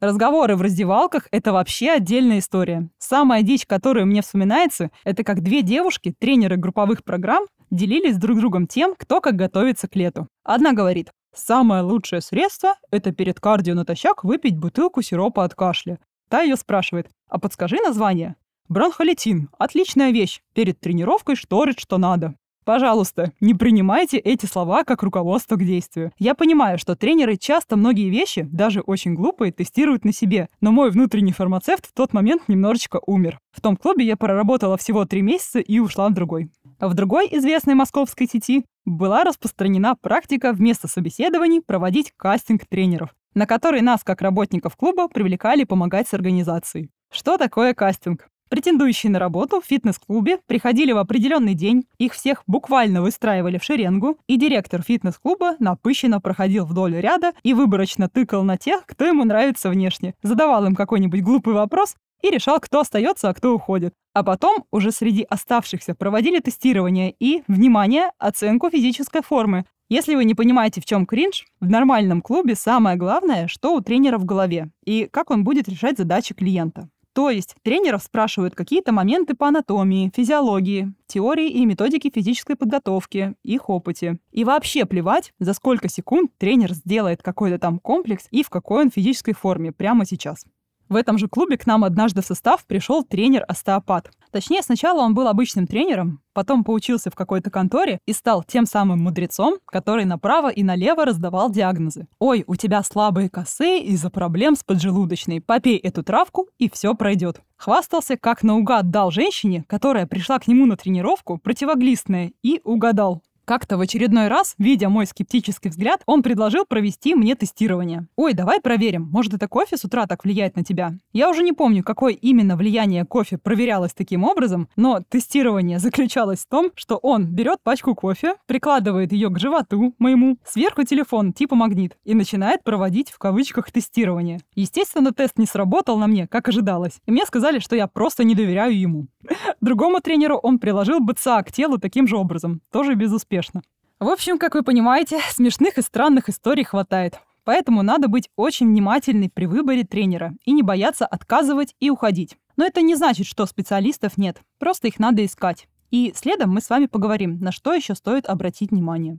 Разговоры 0.00 0.56
в 0.56 0.62
раздевалках— 0.62 1.28
это 1.30 1.52
вообще 1.52 1.90
отдельная 1.90 2.40
история. 2.40 2.88
Самая 2.98 3.42
дичь, 3.42 3.66
которая 3.66 4.04
мне 4.04 4.20
вспоминается, 4.20 4.90
это 5.04 5.22
как 5.22 5.42
две 5.42 5.62
девушки, 5.62 6.12
тренеры 6.18 6.56
групповых 6.56 7.04
программ, 7.04 7.44
делились 7.72 8.18
друг 8.18 8.38
другом 8.38 8.68
тем, 8.68 8.94
кто 8.96 9.20
как 9.20 9.34
готовится 9.34 9.88
к 9.88 9.96
лету. 9.96 10.28
Одна 10.44 10.72
говорит, 10.72 11.10
самое 11.34 11.82
лучшее 11.82 12.20
средство– 12.20 12.74
это 12.92 13.10
перед 13.10 13.40
кардио 13.40 13.74
натощак 13.74 14.22
выпить 14.22 14.58
бутылку 14.58 15.02
сиропа 15.02 15.42
от 15.42 15.54
кашля. 15.54 15.98
Та 16.28 16.42
ее 16.42 16.56
спрашивает, 16.56 17.08
а 17.28 17.40
подскажи 17.40 17.78
название. 17.84 18.36
Бронхолитин– 18.68 19.48
отличная 19.58 20.12
вещь. 20.12 20.40
Перед 20.54 20.78
тренировкой 20.80 21.34
шторит, 21.34 21.80
что 21.80 21.98
надо. 21.98 22.34
Пожалуйста, 22.64 23.32
не 23.40 23.54
принимайте 23.54 24.18
эти 24.18 24.46
слова 24.46 24.84
как 24.84 25.02
руководство 25.02 25.56
к 25.56 25.64
действию. 25.64 26.12
Я 26.16 26.36
понимаю, 26.36 26.78
что 26.78 26.94
тренеры 26.94 27.36
часто 27.36 27.76
многие 27.76 28.08
вещи, 28.08 28.46
даже 28.52 28.82
очень 28.82 29.14
глупые, 29.14 29.50
тестируют 29.50 30.04
на 30.04 30.12
себе, 30.12 30.48
но 30.60 30.70
мой 30.70 30.90
внутренний 30.90 31.32
фармацевт 31.32 31.86
в 31.86 31.92
тот 31.92 32.12
момент 32.12 32.44
немножечко 32.46 33.00
умер. 33.04 33.40
В 33.50 33.60
том 33.60 33.76
клубе 33.76 34.04
я 34.04 34.16
проработала 34.16 34.76
всего 34.76 35.04
три 35.06 35.22
месяца 35.22 35.58
и 35.58 35.80
ушла 35.80 36.08
в 36.08 36.14
другой. 36.14 36.50
В 36.82 36.94
другой 36.94 37.28
известной 37.30 37.74
московской 37.74 38.26
сети 38.26 38.64
была 38.84 39.22
распространена 39.22 39.94
практика 39.94 40.52
вместо 40.52 40.88
собеседований 40.88 41.62
проводить 41.62 42.12
кастинг 42.16 42.66
тренеров, 42.66 43.10
на 43.34 43.46
который 43.46 43.82
нас, 43.82 44.02
как 44.02 44.20
работников 44.20 44.74
клуба, 44.74 45.06
привлекали 45.06 45.62
помогать 45.62 46.08
с 46.08 46.14
организацией. 46.14 46.90
Что 47.12 47.38
такое 47.38 47.72
кастинг? 47.72 48.26
Претендующие 48.50 49.12
на 49.12 49.20
работу 49.20 49.60
в 49.60 49.64
фитнес-клубе 49.64 50.40
приходили 50.48 50.90
в 50.90 50.98
определенный 50.98 51.54
день, 51.54 51.84
их 51.98 52.14
всех 52.14 52.42
буквально 52.48 53.00
выстраивали 53.00 53.58
в 53.58 53.62
шеренгу, 53.64 54.18
и 54.26 54.36
директор 54.36 54.82
фитнес-клуба 54.82 55.54
напыщенно 55.60 56.20
проходил 56.20 56.64
вдоль 56.64 56.96
ряда 56.96 57.30
и 57.44 57.54
выборочно 57.54 58.08
тыкал 58.08 58.42
на 58.42 58.56
тех, 58.56 58.84
кто 58.86 59.06
ему 59.06 59.22
нравится 59.24 59.70
внешне, 59.70 60.14
задавал 60.24 60.66
им 60.66 60.74
какой-нибудь 60.74 61.22
глупый 61.22 61.54
вопрос 61.54 61.94
и 62.22 62.30
решал, 62.30 62.60
кто 62.60 62.80
остается, 62.80 63.28
а 63.28 63.34
кто 63.34 63.54
уходит. 63.54 63.94
А 64.14 64.22
потом 64.22 64.64
уже 64.70 64.92
среди 64.92 65.22
оставшихся 65.22 65.94
проводили 65.94 66.38
тестирование 66.40 67.14
и, 67.18 67.42
внимание, 67.48 68.10
оценку 68.18 68.70
физической 68.70 69.22
формы. 69.22 69.64
Если 69.88 70.14
вы 70.14 70.24
не 70.24 70.34
понимаете, 70.34 70.80
в 70.80 70.86
чем 70.86 71.04
кринж, 71.04 71.44
в 71.60 71.68
нормальном 71.68 72.22
клубе 72.22 72.54
самое 72.54 72.96
главное, 72.96 73.46
что 73.48 73.74
у 73.74 73.80
тренера 73.80 74.16
в 74.16 74.24
голове 74.24 74.70
и 74.84 75.06
как 75.10 75.30
он 75.30 75.44
будет 75.44 75.68
решать 75.68 75.98
задачи 75.98 76.32
клиента. 76.34 76.88
То 77.14 77.28
есть 77.28 77.56
тренеров 77.62 78.02
спрашивают 78.02 78.54
какие-то 78.54 78.90
моменты 78.90 79.34
по 79.34 79.48
анатомии, 79.48 80.10
физиологии, 80.16 80.94
теории 81.06 81.50
и 81.50 81.66
методики 81.66 82.10
физической 82.10 82.56
подготовки, 82.56 83.34
их 83.42 83.68
опыте. 83.68 84.18
И 84.30 84.44
вообще 84.44 84.86
плевать, 84.86 85.34
за 85.38 85.52
сколько 85.52 85.88
секунд 85.88 86.30
тренер 86.38 86.72
сделает 86.72 87.22
какой-то 87.22 87.58
там 87.58 87.78
комплекс 87.78 88.28
и 88.30 88.42
в 88.42 88.48
какой 88.48 88.84
он 88.84 88.90
физической 88.90 89.34
форме 89.34 89.72
прямо 89.72 90.06
сейчас. 90.06 90.46
В 90.92 90.96
этом 90.96 91.16
же 91.16 91.26
клубе 91.26 91.56
к 91.56 91.66
нам 91.66 91.84
однажды 91.84 92.20
в 92.20 92.26
состав 92.26 92.66
пришел 92.66 93.02
тренер-остеопат. 93.02 94.10
Точнее, 94.30 94.60
сначала 94.60 95.00
он 95.00 95.14
был 95.14 95.26
обычным 95.26 95.66
тренером, 95.66 96.20
потом 96.34 96.64
поучился 96.64 97.10
в 97.10 97.14
какой-то 97.14 97.50
конторе 97.50 97.98
и 98.04 98.12
стал 98.12 98.44
тем 98.44 98.66
самым 98.66 98.98
мудрецом, 99.02 99.54
который 99.64 100.04
направо 100.04 100.50
и 100.50 100.62
налево 100.62 101.06
раздавал 101.06 101.50
диагнозы. 101.50 102.08
«Ой, 102.18 102.44
у 102.46 102.56
тебя 102.56 102.82
слабые 102.82 103.30
косы 103.30 103.78
из-за 103.78 104.10
проблем 104.10 104.54
с 104.54 104.64
поджелудочной. 104.64 105.40
Попей 105.40 105.78
эту 105.78 106.02
травку, 106.02 106.48
и 106.58 106.68
все 106.68 106.94
пройдет». 106.94 107.40
Хвастался, 107.56 108.18
как 108.18 108.42
наугад 108.42 108.90
дал 108.90 109.10
женщине, 109.10 109.64
которая 109.68 110.06
пришла 110.06 110.38
к 110.40 110.46
нему 110.46 110.66
на 110.66 110.76
тренировку, 110.76 111.38
противоглистное, 111.38 112.32
и 112.42 112.60
угадал. 112.64 113.22
Как-то 113.44 113.76
в 113.76 113.80
очередной 113.80 114.28
раз, 114.28 114.54
видя 114.58 114.88
мой 114.88 115.04
скептический 115.04 115.70
взгляд, 115.70 116.00
он 116.06 116.22
предложил 116.22 116.64
провести 116.64 117.16
мне 117.16 117.34
тестирование. 117.34 118.06
«Ой, 118.14 118.34
давай 118.34 118.60
проверим, 118.60 119.08
может 119.10 119.34
это 119.34 119.48
кофе 119.48 119.76
с 119.76 119.84
утра 119.84 120.06
так 120.06 120.22
влияет 120.24 120.54
на 120.54 120.62
тебя?» 120.62 120.92
Я 121.12 121.28
уже 121.28 121.42
не 121.42 121.52
помню, 121.52 121.82
какое 121.82 122.12
именно 122.12 122.56
влияние 122.56 123.04
кофе 123.04 123.38
проверялось 123.38 123.94
таким 123.94 124.22
образом, 124.22 124.68
но 124.76 125.00
тестирование 125.08 125.80
заключалось 125.80 126.40
в 126.40 126.48
том, 126.48 126.70
что 126.76 126.98
он 126.98 127.26
берет 127.26 127.58
пачку 127.64 127.96
кофе, 127.96 128.36
прикладывает 128.46 129.12
ее 129.12 129.28
к 129.28 129.40
животу 129.40 129.92
моему, 129.98 130.38
сверху 130.44 130.84
телефон 130.84 131.32
типа 131.32 131.56
магнит 131.56 131.96
и 132.04 132.14
начинает 132.14 132.62
проводить 132.62 133.10
в 133.10 133.18
кавычках 133.18 133.72
тестирование. 133.72 134.38
Естественно, 134.54 135.12
тест 135.12 135.36
не 135.36 135.46
сработал 135.46 135.98
на 135.98 136.06
мне, 136.06 136.28
как 136.28 136.48
ожидалось, 136.48 137.00
и 137.06 137.10
мне 137.10 137.26
сказали, 137.26 137.58
что 137.58 137.74
я 137.74 137.88
просто 137.88 138.22
не 138.22 138.36
доверяю 138.36 138.78
ему. 138.78 139.08
Другому 139.60 140.00
тренеру 140.00 140.36
он 140.36 140.60
приложил 140.60 141.00
БЦА 141.00 141.42
к 141.42 141.50
телу 141.50 141.78
таким 141.78 142.06
же 142.06 142.16
образом, 142.16 142.60
тоже 142.70 142.94
безуспешно 142.94 143.31
успешно. 143.32 143.62
В 143.98 144.08
общем, 144.08 144.38
как 144.38 144.54
вы 144.54 144.62
понимаете, 144.62 145.20
смешных 145.30 145.78
и 145.78 145.82
странных 145.82 146.28
историй 146.28 146.64
хватает. 146.64 147.18
Поэтому 147.44 147.82
надо 147.82 148.08
быть 148.08 148.28
очень 148.36 148.68
внимательной 148.68 149.28
при 149.28 149.46
выборе 149.46 149.84
тренера 149.84 150.34
и 150.44 150.52
не 150.52 150.62
бояться 150.62 151.06
отказывать 151.06 151.74
и 151.80 151.90
уходить. 151.90 152.36
Но 152.56 152.64
это 152.64 152.82
не 152.82 152.94
значит, 152.94 153.26
что 153.26 153.46
специалистов 153.46 154.16
нет. 154.16 154.40
Просто 154.58 154.88
их 154.88 155.00
надо 155.00 155.24
искать. 155.24 155.66
И 155.90 156.12
следом 156.14 156.50
мы 156.50 156.60
с 156.60 156.70
вами 156.70 156.86
поговорим, 156.86 157.40
на 157.40 157.50
что 157.50 157.74
еще 157.74 157.94
стоит 157.94 158.26
обратить 158.26 158.70
внимание. 158.70 159.18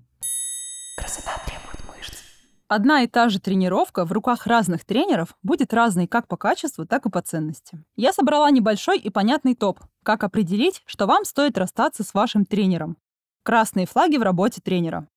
Красота 0.97 1.31
требует 1.45 1.83
мышц. 1.89 2.13
Одна 2.69 3.01
и 3.01 3.07
та 3.07 3.27
же 3.27 3.41
тренировка 3.41 4.05
в 4.05 4.11
руках 4.11 4.47
разных 4.47 4.85
тренеров 4.85 5.35
будет 5.43 5.73
разной 5.73 6.07
как 6.07 6.27
по 6.27 6.37
качеству, 6.37 6.85
так 6.85 7.05
и 7.05 7.09
по 7.09 7.21
ценности. 7.21 7.83
Я 7.97 8.13
собрала 8.13 8.49
небольшой 8.51 8.99
и 8.99 9.09
понятный 9.09 9.55
топ, 9.55 9.81
как 10.03 10.23
определить, 10.23 10.81
что 10.85 11.07
вам 11.07 11.25
стоит 11.25 11.57
расстаться 11.57 12.03
с 12.03 12.13
вашим 12.13 12.45
тренером. 12.45 12.95
Красные 13.43 13.85
флаги 13.85 14.15
в 14.15 14.21
работе 14.21 14.61
тренера. 14.63 15.07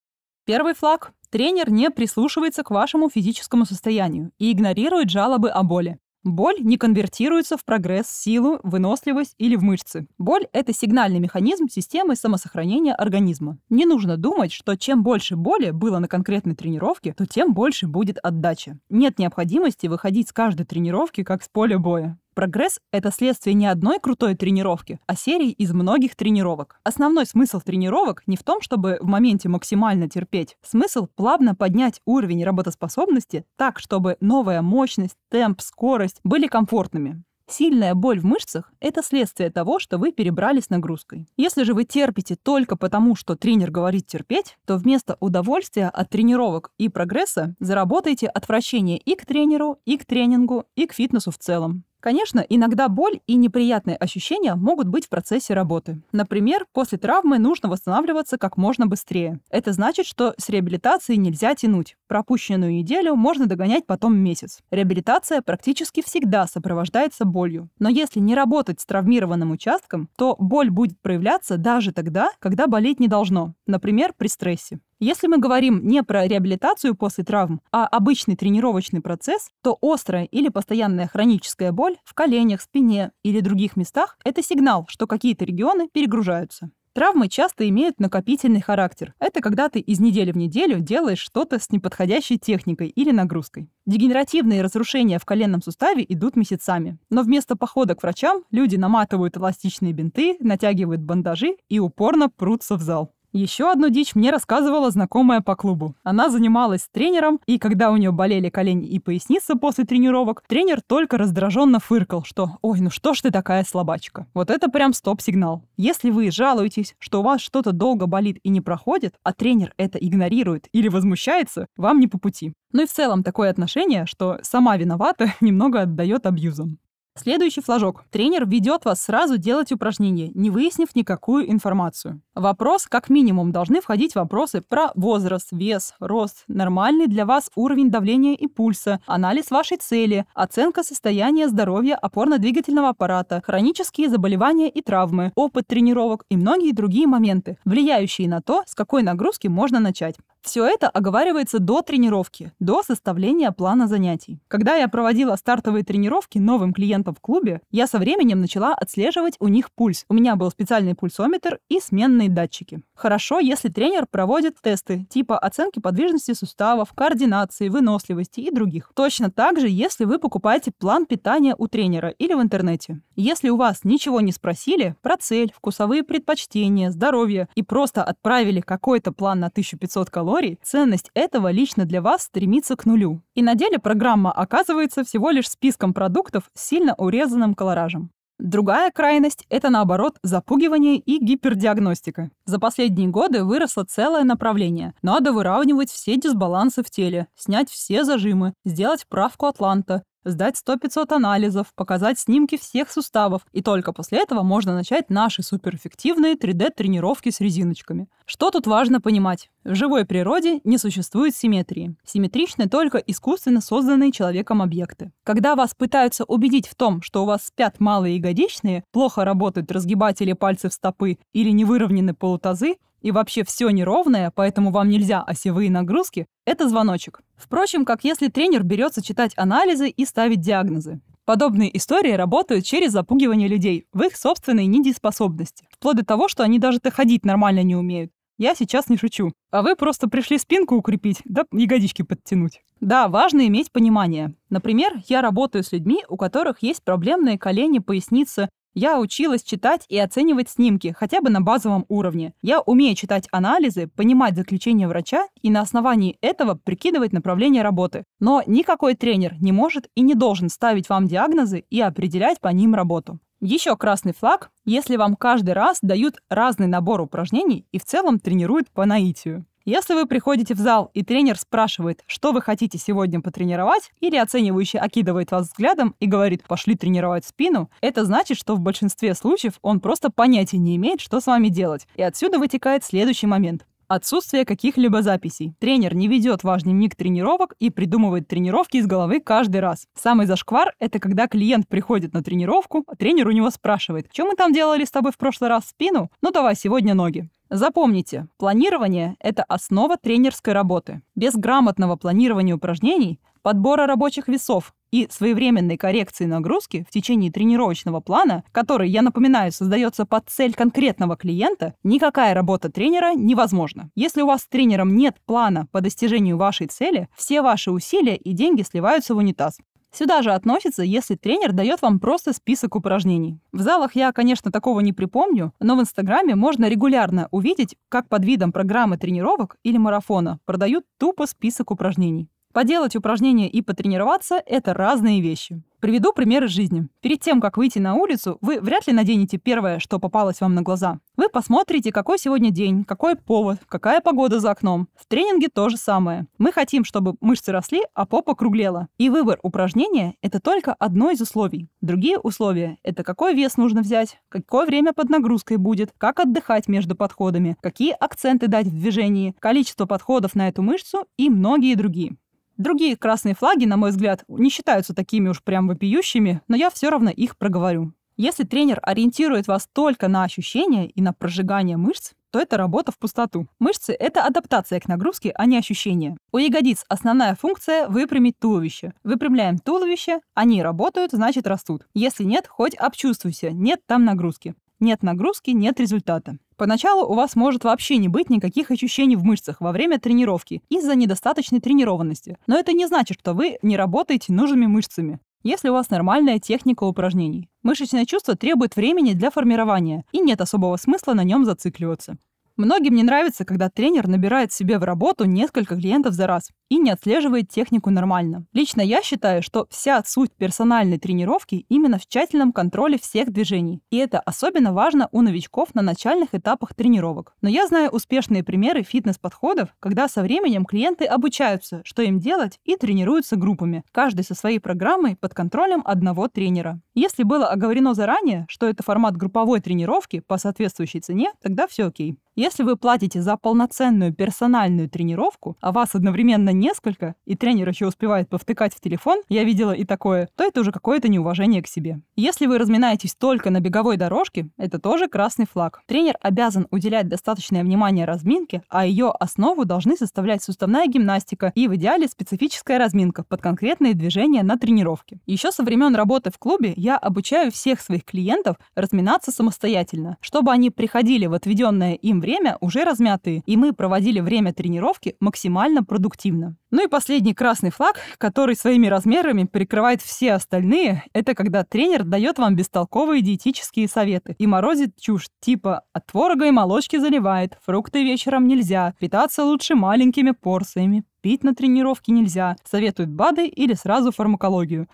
Первый 0.45 0.75
флаг. 0.75 1.13
Тренер 1.31 1.71
не 1.71 1.91
прислушивается 1.91 2.65
к 2.65 2.71
вашему 2.71 3.09
физическому 3.09 3.65
состоянию 3.65 4.33
и 4.39 4.51
игнорирует 4.51 5.11
жалобы 5.11 5.49
о 5.49 5.63
боли. 5.63 5.99
Боль 6.25 6.57
не 6.59 6.77
конвертируется 6.77 7.57
в 7.57 7.65
прогресс, 7.65 8.09
силу, 8.09 8.59
выносливость 8.65 9.37
или 9.39 9.55
в 9.55 9.63
мышцы. 9.63 10.09
Боль– 10.19 10.49
это 10.53 10.73
сигнальный 10.73 11.21
механизм 11.21 11.69
системы 11.69 12.17
самосохранения 12.17 12.97
организма. 12.97 13.59
Не 13.69 13.87
нужно 13.87 14.17
думать, 14.17 14.53
что 14.53 14.77
чем 14.77 15.05
больше 15.05 15.37
боли 15.37 15.71
было 15.71 16.01
на 16.01 16.09
конкретной 16.09 16.57
тренировке, 16.57 17.13
то 17.13 17.27
тем 17.27 17.55
больше 17.55 17.87
будет 17.87 18.19
отдача. 18.25 18.81
Нет 18.91 19.21
необходимости 19.21 19.87
выходить 19.87 20.31
с 20.31 20.33
каждой 20.33 20.67
тренировки 20.67 21.23
как 21.23 21.45
с 21.45 21.49
поля 21.49 21.79
боя. 21.79 22.19
Прогресс— 22.37 22.81
это 22.93 23.11
следствие 23.11 23.55
не 23.55 23.67
одной 23.67 23.99
крутой 23.99 24.35
тренировки, 24.35 25.01
а 25.07 25.17
серии 25.17 25.53
из 25.53 25.73
многих 25.73 26.15
тренировок. 26.17 26.79
Основной 26.85 27.25
смысл 27.25 27.61
тренировок 27.61 28.25
не 28.27 28.37
в 28.37 28.43
том, 28.43 28.61
чтобы 28.61 28.99
в 29.01 29.07
моменте 29.07 29.49
максимально 29.49 30.07
терпеть. 30.11 30.59
Смысл— 30.63 31.07
плавно 31.17 31.55
поднять 31.55 32.03
уровень 32.05 32.45
работоспособности 32.45 33.47
так, 33.57 33.79
чтобы 33.79 34.19
новая 34.21 34.61
мощность, 34.61 35.17
темп, 35.31 35.63
скорость 35.63 36.21
были 36.25 36.47
комфортными. 36.47 37.25
Сильная 37.49 37.95
боль 37.95 38.21
в 38.21 38.25
мышцах– 38.27 38.71
это 38.81 39.03
следствие 39.03 39.49
того, 39.49 39.79
что 39.79 39.97
вы 39.97 40.13
перебрались 40.13 40.69
нагрузкой. 40.69 41.27
Если 41.39 41.63
же 41.63 41.73
вы 41.73 41.85
терпите 41.85 42.37
только 42.37 42.77
потому, 42.77 43.17
что 43.17 43.37
тренер 43.37 43.71
говорит 43.71 44.09
терпеть, 44.09 44.59
то 44.67 44.77
вместо 44.77 45.17
удовольствия 45.21 45.89
от 45.89 46.11
тренировок 46.11 46.71
и 46.77 46.91
прогресса 46.91 47.55
заработаете 47.61 48.27
отвращение 48.27 48.99
и 48.99 49.15
к 49.15 49.25
тренеру, 49.25 49.79
и 49.87 49.97
к 49.97 50.05
тренингу, 50.05 50.65
и 50.75 50.87
к 50.87 50.93
фитнесу 50.93 51.31
в 51.31 51.39
целом. 51.39 51.85
Конечно, 52.07 52.39
иногда 52.49 52.89
боль 52.89 53.19
и 53.27 53.35
неприятные 53.35 53.97
ощущения 53.97 54.55
могут 54.55 54.87
быть 54.87 55.07
в 55.07 55.09
процессе 55.09 55.55
работы. 55.55 56.01
Например, 56.13 56.65
после 56.73 56.99
травмы 56.99 57.41
нужно 57.41 57.69
восстанавливаться 57.69 58.39
как 58.39 58.57
можно 58.57 58.87
быстрее. 58.87 59.41
Это 59.51 59.73
значит, 59.73 60.07
что 60.07 60.33
с 60.39 60.49
реабилитацией 60.49 61.19
нельзя 61.19 61.57
тянуть. 61.57 61.97
Пропущенную 62.07 62.73
неделю 62.73 63.17
можно 63.17 63.47
догонять 63.47 63.87
потом 63.87 64.17
месяц. 64.17 64.61
Реабилитация 64.71 65.43
практически 65.43 66.01
всегда 66.01 66.47
сопровождается 66.47 67.25
болью. 67.25 67.71
Но 67.81 67.89
если 67.89 68.21
не 68.21 68.37
работать 68.37 68.79
с 68.79 68.87
травмированным 68.87 69.51
участком, 69.51 70.09
то 70.17 70.37
боль 70.39 70.71
будет 70.71 71.01
проявляться 71.01 71.57
даже 71.57 71.93
тогда, 71.93 72.31
когда 72.39 72.69
болеть 72.69 73.01
не 73.01 73.09
должно. 73.09 73.55
Например, 73.67 74.13
при 74.17 74.29
стрессе. 74.29 74.79
Если 74.99 75.27
мы 75.27 75.37
говорим 75.37 75.87
не 75.87 76.03
про 76.03 76.27
реабилитацию 76.27 76.95
после 76.95 77.23
травм, 77.23 77.61
а 77.71 77.87
обычный 77.87 78.35
тренировочный 78.35 79.03
процесс, 79.03 79.51
то 79.63 79.77
острая 79.83 80.25
или 80.25 80.49
постоянная 80.49 81.07
хроническая 81.07 81.71
боль 81.71 81.97
в 82.03 82.15
коленях, 82.15 82.63
спине 82.63 83.13
или 83.23 83.41
других 83.41 83.77
местах– 83.77 84.17
это 84.25 84.43
сигнал, 84.43 84.87
что 84.89 85.07
какие-то 85.07 85.45
регионы 85.45 85.89
перегружаются. 85.93 86.71
Травмы 86.97 87.29
часто 87.29 87.69
имеют 87.69 88.01
накопительный 88.01 88.63
характер. 88.63 89.13
Это 89.19 89.43
когда 89.43 89.69
ты 89.69 89.81
из 89.81 90.01
недели 90.01 90.33
в 90.33 90.39
неделю 90.39 90.81
делаешь 90.81 91.19
что-то 91.19 91.59
с 91.59 91.69
неподходящей 91.69 92.39
техникой 92.39 92.89
или 92.89 93.11
нагрузкой. 93.11 93.69
Дегенеративные 93.85 94.63
разрушения 94.63 95.19
в 95.19 95.27
коленном 95.27 95.61
суставе 95.61 96.07
идут 96.09 96.37
месяцами. 96.37 96.99
Но 97.11 97.23
вместо 97.23 97.55
похода 97.55 97.95
к 97.95 98.03
врачам 98.03 98.45
люди 98.51 98.77
наматывают 98.77 99.37
эластичные 99.37 99.93
бинты, 99.93 100.39
натягивают 100.41 101.03
бандажи 101.03 101.59
и 101.69 101.81
упорно 101.81 102.31
прутся 102.31 102.77
в 102.77 102.81
зал. 102.81 103.13
Еще 103.37 103.71
одну 103.71 103.91
дичь 103.91 104.15
мне 104.15 104.31
рассказывала 104.31 104.91
знакомая 104.91 105.43
по 105.43 105.57
клубу. 105.57 105.95
Она 106.03 106.31
занималась 106.31 106.85
с 106.85 106.89
тренером, 106.89 107.39
и 107.45 107.59
когда 107.59 107.91
у 107.91 107.99
нее 107.99 108.11
болели 108.11 108.49
колени 108.49 108.89
и 108.89 108.99
поясница 108.99 109.57
после 109.57 109.85
тренировок, 109.85 110.43
тренер 110.47 110.81
только 110.81 111.19
раздраженно 111.19 111.79
фыркал, 111.79 112.25
что 112.25 112.53
«Ой, 112.63 112.81
ну 112.81 112.89
что 112.89 113.13
ж 113.13 113.21
ты 113.21 113.31
такая 113.31 113.63
слабачка». 113.65 114.27
Вот 114.33 114.49
это 114.49 114.69
прям 114.69 114.95
стоп-сигнал. 114.95 115.63
Если 115.77 116.09
вы 116.09 116.31
жалуетесь, 116.31 116.95
что 116.99 117.21
у 117.21 117.25
вас 117.25 117.43
что-то 117.43 117.73
долго 117.73 118.07
болит 118.07 118.39
и 118.43 118.49
не 118.49 118.63
проходит, 118.63 119.15
а 119.23 119.35
тренер 119.35 119.75
это 119.77 119.99
игнорирует 119.99 120.69
или 120.73 120.89
возмущается, 120.89 121.67
вам 121.77 122.01
не 122.01 122.09
по 122.09 122.19
пути. 122.19 122.55
Ну 122.73 122.85
и 122.85 122.87
в 122.87 122.93
целом 122.93 123.23
такое 123.23 123.51
отношение, 123.51 124.07
что 124.07 124.39
сама 124.41 124.79
виновата, 124.79 125.35
немного 125.43 125.83
отдает 125.83 126.25
абьюзом. 126.25 126.79
Следующий 127.17 127.63
флажок. 127.63 128.05
Тренер 128.11 128.47
ведет 128.47 128.85
вас 128.85 129.01
сразу 129.01 129.39
делать 129.39 129.73
упражнения, 129.73 130.31
не 130.35 130.51
выяснив 130.51 130.95
никакую 130.95 131.51
информацию. 131.51 132.21
Вопрос, 132.35 132.87
как 132.87 133.09
минимум, 133.09 133.53
должны 133.53 133.81
входить 133.81 134.15
вопросы 134.15 134.61
про 134.61 134.91
возраст, 134.95 135.49
вес, 135.51 135.95
рост, 135.99 136.45
нормальный 136.47 137.07
для 137.07 137.25
вас 137.25 137.51
уровень 137.57 137.91
давления 137.91 138.35
и 138.35 138.47
пульса, 138.47 139.01
анализ 139.07 139.51
вашей 139.51 139.79
цели, 139.79 140.27
оценка 140.35 140.83
состояния 140.83 141.49
здоровья 141.49 141.99
опорно-двигательного 142.01 142.91
аппарата, 142.91 143.43
хронические 143.45 144.11
заболевания 144.11 144.69
и 144.69 144.83
травмы, 144.83 145.33
опыт 145.35 145.67
тренировок 145.67 146.25
и 146.29 146.37
многие 146.37 146.73
другие 146.73 147.07
моменты, 147.07 147.57
влияющие 147.65 148.29
на 148.29 148.43
то, 148.43 148.63
с 148.67 148.75
какой 148.75 149.03
нагрузки 149.03 149.49
можно 149.49 149.81
начать. 149.81 150.17
Все 150.47 150.65
это 150.65 150.89
оговаривается 150.89 151.59
до 151.59 151.83
тренировки, 151.83 152.53
до 152.61 152.85
составления 152.85 153.51
плана 153.51 153.89
занятий. 153.89 154.39
Когда 154.47 154.77
я 154.77 154.87
проводила 154.87 155.35
стартовые 155.35 155.83
тренировки 155.83 156.39
новым 156.39 156.73
клиентам 156.73 157.17
в 157.17 157.21
клубе, 157.21 157.63
я 157.73 157.89
со 157.89 157.99
временем 157.99 158.41
начала 158.41 158.73
отслеживать 158.73 159.35
у 159.41 159.49
них 159.49 159.73
пульс. 159.73 160.05
У 160.09 160.15
меня 160.15 160.37
был 160.37 160.49
специальный 160.53 160.95
пульсометр 160.95 161.59
и 161.69 161.81
сменные 161.81 162.29
датчики. 162.29 162.81
Хорошо, 162.95 163.41
если 163.41 163.71
тренер 163.71 164.07
проводит 164.09 164.55
тесты 164.63 165.05
типа 165.11 165.37
оценки 165.37 165.81
подвижности 165.81 166.33
суставов, 166.33 166.93
координации, 166.93 167.69
выносливости 167.69 168.39
и 168.39 168.53
других. 168.53 168.93
Точно 168.95 169.33
так 169.33 169.59
же, 169.59 169.67
если 169.69 170.05
вы 170.05 170.21
покупаете 170.21 170.71
план 170.71 171.07
питания 171.07 171.57
у 171.59 171.67
тренера 171.67 172.11
или 172.11 172.35
в 172.35 172.41
интернете. 172.41 173.01
Если 173.17 173.49
у 173.49 173.57
вас 173.57 173.81
ничего 173.83 174.21
не 174.21 174.31
спросили 174.31 174.95
про 175.03 175.17
цель, 175.17 175.53
вкусовые 175.53 176.05
предпочтения, 176.05 176.93
здоровье 176.93 177.49
и 177.57 177.65
просто 177.65 178.05
отправили 178.05 178.61
какой-то 178.61 179.11
план 179.11 179.41
на 179.41 179.49
1500 179.49 180.09
калорий, 180.09 180.36
калорий, 180.37 180.59
ценность 180.63 181.11
этого 181.15 181.51
лично 181.51 181.87
для 181.87 182.03
вас 182.03 182.25
стремится 182.25 182.77
к 182.77 182.85
нулю. 182.85 183.23
И 183.35 183.43
на 183.43 183.55
деле 183.55 183.79
программа 183.79 184.33
оказывается 184.33 185.03
всего 185.03 185.31
лишь 185.31 185.49
списком 185.49 185.95
продуктов 185.95 186.51
с 186.55 186.69
сильно 186.69 186.95
урезанным 186.95 187.55
колоражем. 187.55 188.11
Другая 188.39 188.91
крайность– 188.91 189.47
это, 189.49 189.71
наоборот, 189.71 190.19
запугивание 190.23 190.99
и 190.99 191.19
гипердиагностика. 191.25 192.31
За 192.45 192.59
последние 192.59 193.09
годы 193.09 193.45
выросло 193.45 193.85
целое 193.85 194.25
направление. 194.25 194.93
Надо 195.01 195.33
выравнивать 195.33 195.91
все 195.91 196.17
дисбалансы 196.17 196.83
в 196.83 196.91
теле, 196.91 197.29
снять 197.35 197.71
все 197.71 198.05
зажимы, 198.05 198.53
сделать 198.67 199.07
правку 199.09 199.47
Атланта, 199.47 200.03
сдать 200.27 200.61
100-500 200.67 201.15
анализов, 201.15 201.73
показать 201.75 202.19
снимки 202.19 202.59
всех 202.59 202.91
суставов, 202.91 203.43
и 203.53 203.63
только 203.63 203.93
после 203.93 204.19
этого 204.19 204.43
можно 204.43 204.75
начать 204.75 205.09
наши 205.09 205.43
суперэффективные 205.43 206.35
3D-тренировки 206.35 207.31
с 207.31 207.41
резиночками. 207.41 208.09
Что 208.27 208.51
тут 208.51 208.67
важно 208.67 209.01
понимать? 209.01 209.51
В 209.65 209.75
живой 209.75 210.05
природе 210.05 210.61
не 210.65 210.79
существует 210.79 211.35
симметрии. 211.35 211.97
Симметричны 212.05 212.69
только 212.69 212.99
искусственно 212.99 213.61
созданные 213.61 214.13
человеком 214.13 214.63
объекты. 214.63 215.13
Когда 215.25 215.55
вас 215.55 215.75
пытаются 215.75 216.25
убедить 216.25 216.69
в 216.69 216.75
том, 216.75 217.03
что 217.03 217.23
у 217.23 217.27
вас 217.27 217.47
спят 217.47 217.81
малые 217.81 218.17
ягодичные, 218.17 218.85
плохо 218.93 219.25
работают 219.25 219.71
разгибатели 219.73 220.33
пальцев 220.33 220.73
стопы 220.73 221.19
или 221.33 221.51
не 221.51 221.65
выровнены 221.65 222.15
полутазы, 222.15 222.77
и 223.01 223.11
вообще 223.11 223.45
все 223.45 223.71
неровное, 223.71 224.33
поэтому 224.35 224.71
вам 224.71 224.89
нельзя 224.89 225.23
осевые 225.23 225.71
нагрузки, 225.71 226.27
это 226.45 226.69
звоночек. 226.69 227.21
Впрочем, 227.37 227.85
как 227.85 228.05
если 228.05 228.29
тренер 228.29 228.63
берется 228.63 229.03
читать 229.03 229.33
анализы 229.37 229.89
и 229.89 230.05
ставить 230.05 230.41
диагнозы. 230.41 231.01
Подобные 231.25 231.77
истории 231.77 232.13
работают 232.13 232.65
через 232.65 232.93
запугивание 232.93 233.49
людей 233.49 233.87
в 233.93 234.03
их 234.03 234.17
собственной 234.17 234.67
недееспособности. 234.67 235.67
Вплоть 235.71 235.97
до 235.97 236.05
того, 236.05 236.29
что 236.29 236.45
они 236.45 236.59
даже-то 236.61 236.93
ходить 236.93 237.25
нормально 237.25 237.65
не 237.65 237.75
умеют. 237.75 238.13
Я 238.39 238.55
сейчас 238.55 238.89
не 238.89 238.97
шучу. 238.97 239.33
А 239.51 239.63
вы 239.63 239.77
просто 239.77 240.09
пришли 240.09 240.39
спинку 240.39 240.77
укрепить, 240.77 241.23
да 241.25 241.45
ягодички 241.53 242.03
подтянуть. 242.03 242.61
Да, 242.81 243.09
важно 243.09 243.47
иметь 243.47 243.73
понимание. 243.73 244.35
Например, 244.51 244.93
я 245.09 245.23
работаю 245.23 245.65
с 245.65 245.73
людьми, 245.73 246.05
у 246.09 246.17
которых 246.17 246.63
есть 246.63 246.85
проблемные 246.85 247.39
колени, 247.39 247.79
поясница, 247.79 248.51
я 248.77 249.01
училась 249.01 249.43
читать 249.43 249.87
и 249.89 249.99
оценивать 249.99 250.51
снимки, 250.51 250.95
хотя 250.97 251.23
бы 251.23 251.31
на 251.31 251.41
базовом 251.41 251.87
уровне. 251.89 252.35
Я 252.43 252.61
умею 252.61 252.95
читать 252.95 253.27
анализы, 253.33 253.89
понимать 253.89 254.37
заключение 254.37 254.87
врача 254.87 255.27
и 255.41 255.49
на 255.49 255.63
основании 255.63 256.19
этого 256.21 256.61
прикидывать 256.63 257.15
направление 257.15 257.63
работы. 257.63 258.05
Но 258.21 258.43
никакой 258.47 258.95
тренер 258.95 259.35
не 259.41 259.51
может 259.51 259.89
и 259.95 260.03
не 260.03 260.15
должен 260.15 260.51
ставить 260.51 260.91
вам 260.91 261.07
диагнозы 261.07 261.65
и 261.71 261.81
определять 261.81 262.39
по 262.39 262.49
ним 262.49 262.75
работу. 262.75 263.19
Еще 263.41 263.75
красный 263.77 264.13
флаг, 264.13 264.51
если 264.67 264.97
вам 264.97 265.17
каждый 265.17 265.55
раз 265.55 265.79
дают 265.81 266.19
разный 266.29 266.67
набор 266.67 267.01
упражнений 267.01 267.65
и 267.73 267.79
в 267.79 267.85
целом 267.87 268.21
тренируют 268.21 268.71
по 268.71 268.85
наитию. 268.85 269.47
Если 269.69 269.95
вы 269.95 270.07
приходите 270.07 270.55
в 270.55 270.59
зал, 270.59 270.93
и 270.95 271.03
тренер 271.03 271.37
спрашивает, 271.37 272.05
что 272.07 272.31
вы 272.31 272.41
хотите 272.41 272.79
сегодня 272.79 273.21
потренировать, 273.21 273.91
или 273.99 274.17
оценивающий 274.17 274.79
окидывает 274.79 275.33
вас 275.33 275.49
взглядом 275.49 275.97
и 275.99 276.07
говорит 276.07 276.45
«пошли 276.45 276.77
тренировать 276.77 277.25
спину», 277.25 277.69
это 277.81 278.05
значит, 278.05 278.39
что 278.39 278.55
в 278.55 278.61
большинстве 278.61 279.13
случаев 279.17 279.55
он 279.63 279.81
просто 279.81 280.09
понятия 280.09 280.59
не 280.59 280.77
имеет, 280.77 281.01
что 281.01 281.21
с 281.21 281.27
вами 281.27 281.49
делать. 281.49 281.89
И 281.97 282.03
отсюда 282.03 282.39
вытекает 282.39 282.85
следующий 282.85 283.27
момент. 283.27 283.67
Отсутствие 283.89 284.45
каких-либо 284.45 285.03
записей. 285.03 285.55
Тренер 285.59 285.97
не 285.97 286.07
ведет 286.07 286.45
ваш 286.45 286.63
дневник 286.63 286.95
тренировок 286.95 287.55
и 287.59 287.71
придумывает 287.71 288.29
тренировки 288.29 288.77
из 288.77 288.87
головы 288.87 289.19
каждый 289.19 289.61
раз. 289.61 289.89
Самый 289.95 290.27
зашквар— 290.27 290.75
это 290.79 291.01
когда 291.01 291.27
клиент 291.27 291.67
приходит 291.67 292.13
на 292.13 292.23
тренировку, 292.23 292.85
а 292.87 292.95
тренер 292.95 293.27
у 293.27 293.33
него 293.33 293.51
спрашивает, 293.51 294.07
что 294.13 294.27
мы 294.27 294.37
там 294.37 294.53
делали 294.53 294.85
с 294.85 294.93
тобой 294.93 295.11
в 295.11 295.19
прошлый 295.19 295.51
раз 295.51 295.67
спину? 295.67 296.13
Ну 296.23 296.31
давай 296.31 296.55
сегодня 296.55 296.95
ноги. 296.95 297.29
Запомните, 297.51 298.27
планирование– 298.39 299.17
это 299.21 299.45
основа 299.45 299.97
тренерской 299.97 300.53
работы. 300.53 301.03
Без 301.15 301.35
грамотного 301.35 301.95
планирования 301.95 302.57
упражнений, 302.57 303.21
подбора 303.43 303.87
рабочих 303.87 304.27
весов 304.27 304.75
и 304.91 305.07
своевременной 305.09 305.77
коррекции 305.77 306.25
нагрузки 306.25 306.85
в 306.89 306.93
течение 306.93 307.31
тренировочного 307.31 308.01
плана, 308.01 308.43
который, 308.51 308.91
я 308.91 309.03
напоминаю, 309.03 309.53
создается 309.53 310.07
под 310.07 310.29
цель 310.29 310.55
конкретного 310.55 311.17
клиента, 311.17 311.75
никакая 311.85 312.35
работа 312.35 312.69
тренера 312.69 313.15
невозможна. 313.15 313.91
Если 313.95 314.23
у 314.23 314.27
вас 314.27 314.43
с 314.43 314.49
тренером 314.49 314.97
нет 314.97 315.17
плана 315.25 315.69
по 315.71 315.81
достижению 315.81 316.39
вашей 316.39 316.67
цели, 316.67 317.09
все 317.17 317.43
ваши 317.43 317.71
усилия 317.71 318.17
и 318.17 318.33
деньги 318.33 318.63
сливаются 318.63 319.15
в 319.15 319.19
унитаз. 319.19 319.59
Сюда 319.97 320.21
же 320.21 320.33
относится, 320.33 320.83
если 320.83 321.15
тренер 321.15 321.53
дает 321.53 321.81
вам 321.81 322.01
просто 322.01 322.35
список 322.35 322.77
упражнений. 322.77 323.41
В 323.53 323.63
залах 323.63 323.97
я, 323.97 324.13
конечно, 324.13 324.53
такого 324.53 324.81
не 324.81 324.93
припомню, 324.93 325.55
но 325.59 325.75
в 325.75 325.81
Инстаграме 325.81 326.35
можно 326.35 326.69
регулярно 326.69 327.29
увидеть, 327.31 327.77
как 327.89 328.07
под 328.11 328.23
видом 328.23 328.53
программы 328.53 328.99
тренировок 328.99 329.57
или 329.63 329.79
марафона 329.79 330.39
продают 330.45 330.85
тупо 330.99 331.25
список 331.25 331.71
упражнений. 331.71 332.29
Поделать 332.57 332.97
упражнения 332.97 333.51
и 333.51 333.61
потренироваться– 333.61 334.43
это 334.47 334.73
разные 334.73 335.21
вещи. 335.21 335.63
Приведу 335.79 336.15
пример 336.15 336.45
из 336.45 336.53
жизни. 336.53 336.89
Перед 337.03 337.21
тем, 337.21 337.39
как 337.39 337.59
выйти 337.59 337.79
на 337.79 337.93
улицу, 337.97 338.39
вы 338.41 338.61
вряд 338.61 338.87
ли 338.87 338.95
наденете 338.95 339.37
первое, 339.37 339.79
что 339.79 339.99
попалось 339.99 340.41
вам 340.41 340.55
на 340.55 340.63
глаза. 340.63 340.99
Вы 341.19 341.29
посмотрите, 341.29 341.93
какой 341.93 342.19
сегодня 342.19 342.51
день, 342.51 342.85
какой 342.85 343.15
повод, 343.15 343.59
какая 343.69 344.01
погода 344.01 344.41
за 344.41 344.53
окном. 344.53 344.89
В 344.97 345.05
тренинге 345.07 345.49
то 345.53 345.69
же 345.69 345.77
самое. 345.77 346.29
Мы 346.39 346.51
хотим, 346.51 346.87
чтобы 346.87 347.17
мышцы 347.21 347.53
росли, 347.53 347.83
а 347.93 348.07
попа 348.07 348.35
круглела. 348.35 348.89
И 348.97 349.11
выбор 349.11 349.39
упражнения– 349.43 350.15
это 350.23 350.41
только 350.41 350.73
одно 350.73 351.11
из 351.11 351.21
условий. 351.21 351.69
Другие 351.83 352.19
условия– 352.19 352.79
это 352.83 353.05
какой 353.05 353.35
вес 353.35 353.59
нужно 353.59 353.83
взять, 353.83 354.19
какое 354.31 354.65
время 354.65 354.95
под 354.95 355.11
нагрузкой 355.11 355.59
будет, 355.59 355.93
как 355.99 356.21
отдыхать 356.21 356.69
между 356.69 356.97
подходами, 356.97 357.59
какие 357.61 357.93
акценты 357.93 358.49
дать 358.49 358.67
в 358.67 358.75
движении, 358.75 359.37
количество 359.41 359.85
подходов 359.85 360.35
на 360.35 360.49
эту 360.49 360.63
мышцу 360.63 361.05
и 361.19 361.29
многие 361.29 361.75
другие. 361.75 362.17
Другие 362.57 362.97
красные 362.97 363.35
флаги, 363.35 363.65
на 363.65 363.77
мой 363.77 363.91
взгляд, 363.91 364.25
не 364.29 364.51
считаются 364.51 364.95
такими 364.95 365.29
уж 365.29 365.43
прям 365.43 365.69
вопиющими, 365.69 366.41
но 366.49 366.57
я 366.57 366.71
все 366.71 366.89
равно 366.91 367.11
их 367.11 367.37
проговорю. 367.37 367.93
Если 368.17 368.45
тренер 368.45 368.81
ориентирует 368.83 369.47
вас 369.47 369.69
только 369.71 370.09
на 370.09 370.25
ощущения 370.25 370.89
и 370.89 371.03
на 371.03 371.13
прожигание 371.13 371.77
мышц, 371.77 372.13
то 372.31 372.41
это 372.41 372.57
работа 372.57 372.91
в 372.91 372.99
пустоту. 372.99 373.47
Мышцы— 373.59 373.93
это 373.99 374.23
адаптация 374.23 374.81
к 374.81 374.89
нагрузке, 374.89 375.33
а 375.35 375.45
не 375.45 375.59
ощущения. 375.59 376.17
У 376.33 376.39
ягодиц 376.39 376.85
основная 376.89 377.35
функция— 377.35 377.87
выпрямить 377.89 378.39
туловище. 378.39 378.95
Выпрямляем 379.05 379.59
туловище, 379.59 380.21
они 380.35 380.63
работают, 380.63 381.13
значит 381.13 381.47
растут. 381.47 381.87
Если 381.93 382.25
нет, 382.25 382.47
хоть 382.47 382.75
обчувствуйся, 382.75 383.51
нет 383.51 383.81
там 383.87 384.05
нагрузки. 384.05 384.55
Нет 384.81 385.03
нагрузки, 385.03 385.51
нет 385.51 385.79
результата. 385.79 386.39
Поначалу 386.57 387.07
у 387.07 387.15
вас 387.15 387.37
может 387.37 387.65
вообще 387.65 387.99
не 387.99 388.09
быть 388.09 388.31
никаких 388.31 388.71
ощущений 388.71 389.17
в 389.17 389.25
мышцах 389.25 389.61
во 389.61 389.73
время 389.73 389.99
тренировки 389.99 390.63
из-за 390.69 390.95
недостаточной 390.95 391.61
тренированности. 391.61 392.39
Но 392.47 392.59
это 392.59 392.73
не 392.73 392.87
значит, 392.87 393.19
что 393.21 393.35
вы 393.35 393.59
не 393.63 393.77
работаете 393.77 394.33
нужными 394.33 394.67
мышцами 394.67 395.21
если 395.47 395.69
у 395.69 395.75
вас 395.75 395.91
нормальная 395.91 396.41
техника 396.41 396.83
упражнений. 396.83 397.49
Мышечное 397.63 398.05
чувство 398.05 398.35
требует 398.35 398.75
времени 398.75 399.13
для 399.13 399.31
формирования, 399.31 400.05
и 400.11 400.19
нет 400.19 400.41
особого 400.41 400.77
смысла 400.77 401.15
на 401.15 401.23
нем 401.23 401.45
зацикливаться. 401.45 402.17
Многим 402.57 402.95
не 402.95 403.03
нравится, 403.03 403.45
когда 403.45 403.69
тренер 403.69 404.09
набирает 404.09 404.51
себе 404.51 404.79
в 404.79 404.85
работу 404.85 405.27
несколько 405.27 405.77
клиентов 405.77 406.15
за 406.15 406.27
раз 406.27 406.53
и 406.71 406.79
не 406.79 406.91
отслеживает 406.91 407.51
технику 407.51 407.91
нормально. 407.91 408.47
Лично 408.55 408.81
я 408.81 409.03
считаю, 409.03 409.43
что 409.43 409.67
вся 409.71 410.03
суть 410.07 410.33
персональной 410.33 410.99
тренировки 410.99 411.67
именно 411.69 411.99
в 411.99 412.07
тщательном 412.07 412.53
контроле 412.53 412.99
всех 412.99 413.31
движений. 413.31 413.83
И 413.91 413.99
это 413.99 414.21
особенно 414.21 414.73
важно 414.73 415.11
у 415.13 415.21
новичков 415.21 415.75
на 415.75 415.83
начальных 415.83 416.31
этапах 416.35 416.75
тренировок. 416.75 417.35
Но 417.43 417.51
я 417.51 417.67
знаю 417.67 417.91
успешные 417.91 418.43
примеры 418.43 418.83
фитнес-подходов, 418.85 419.69
когда 419.79 420.09
со 420.09 420.23
временем 420.23 420.65
клиенты 420.65 421.05
обучаются, 421.05 421.83
что 421.85 422.01
им 422.01 422.19
делать, 422.19 422.59
и 422.65 422.77
тренируются 422.77 423.37
группами, 423.37 423.85
каждый 423.93 424.23
со 424.25 424.35
своей 424.35 424.61
программой 424.61 425.17
под 425.17 425.35
контролем 425.35 425.83
одного 425.85 426.29
тренера. 426.29 426.81
Если 426.95 427.23
было 427.23 427.49
оговорено 427.49 427.93
заранее, 427.93 428.47
что 428.49 428.67
это 428.67 428.83
формат 428.83 429.15
групповой 429.15 429.61
тренировки 429.61 430.21
по 430.21 430.39
соответствующей 430.39 431.01
цене, 431.01 431.33
тогда 431.43 431.67
все 431.67 431.85
окей. 431.85 432.17
Если 432.39 432.65
вы 432.65 432.77
платите 432.77 433.23
за 433.23 433.39
полноценную 433.39 434.13
персональную 434.13 434.91
тренировку, 434.91 435.57
а 435.63 435.73
вас 435.73 435.95
одновременно 435.95 436.51
несколько, 436.51 437.15
и 437.25 437.35
тренер 437.35 437.71
еще 437.71 437.87
успевает 437.87 438.29
повтыкать 438.29 438.75
в 438.75 438.81
телефон, 438.83 439.23
я 439.31 439.43
видела 439.43 439.73
и 439.73 439.85
такое, 439.85 440.29
то 440.37 440.45
это 440.45 440.61
уже 440.61 440.71
какое-то 440.71 441.09
неуважение 441.09 441.63
к 441.63 441.67
себе. 441.67 442.03
Если 442.15 442.45
вы 442.45 442.59
разминаетесь 442.59 443.15
только 443.15 443.49
на 443.49 443.61
беговой 443.61 443.97
дорожке, 443.97 444.51
это 444.59 444.79
тоже 444.79 445.09
красный 445.09 445.47
флаг. 445.51 445.81
Тренер 445.87 446.19
обязан 446.21 446.67
уделять 446.71 447.09
достаточное 447.09 447.65
внимание 447.65 448.05
разминке, 448.05 448.63
а 448.69 448.85
ее 448.85 449.13
основу 449.19 449.65
должны 449.65 449.97
составлять 449.97 450.43
суставная 450.43 450.89
гимнастика 450.89 451.53
и 451.55 451.69
в 451.69 451.77
идеале 451.77 452.07
специфическая 452.07 452.79
разминка 452.79 453.25
под 453.25 453.41
конкретные 453.41 453.95
движения 453.95 454.43
на 454.43 454.59
тренировке. 454.59 455.21
Еще 455.25 455.53
со 455.53 455.63
времен 455.63 455.97
работы 455.97 456.31
в 456.31 456.39
клубе 456.39 456.75
я 456.77 456.99
обучаю 456.99 457.51
всех 457.51 457.81
своих 457.81 458.05
клиентов 458.05 458.57
разминаться 458.75 459.33
самостоятельно, 459.33 460.19
чтобы 460.21 460.53
они 460.53 460.69
приходили 460.69 461.25
в 461.25 461.33
отведенное 461.33 461.95
им 461.95 462.21
время 462.21 462.26
уже 462.61 462.85
размятые, 462.85 463.43
и 463.47 463.57
мы 463.57 463.73
проводили 463.73 464.21
время 464.21 464.53
тренировки 464.53 465.17
максимально 465.21 465.85
продуктивно. 465.85 466.57
Ну 466.71 466.85
и 466.85 466.89
последний 466.89 467.35
красный 467.35 467.71
флаг, 467.71 468.01
который 468.19 468.57
своими 468.57 468.89
размерами 468.89 469.45
перекрывает 469.45 470.03
все 470.03 470.33
остальные, 470.33 471.05
это 471.13 471.35
когда 471.35 471.65
тренер 471.65 472.05
дает 472.05 472.39
вам 472.39 472.57
бестолковые 472.57 473.23
диетические 473.23 473.89
советы 473.89 474.35
и 474.39 474.47
морозит 474.47 475.01
чушь 475.01 475.29
типа 475.41 475.83
«от 475.93 476.07
творога 476.07 476.47
и 476.47 476.51
молочки 476.51 476.97
заливает», 476.99 477.59
«фрукты 477.65 478.03
вечером 478.03 478.47
нельзя», 478.47 478.95
«питаться 478.99 479.45
лучше 479.45 479.75
маленькими 479.75 480.33
порциями», 480.33 481.05
«пить 481.21 481.45
на 481.45 481.55
тренировке 481.55 482.13
нельзя», 482.13 482.57
советует 482.65 483.11
БАДы 483.11 483.47
или 483.47 483.75
сразу 483.75 484.13
фармакологию. 484.13 484.89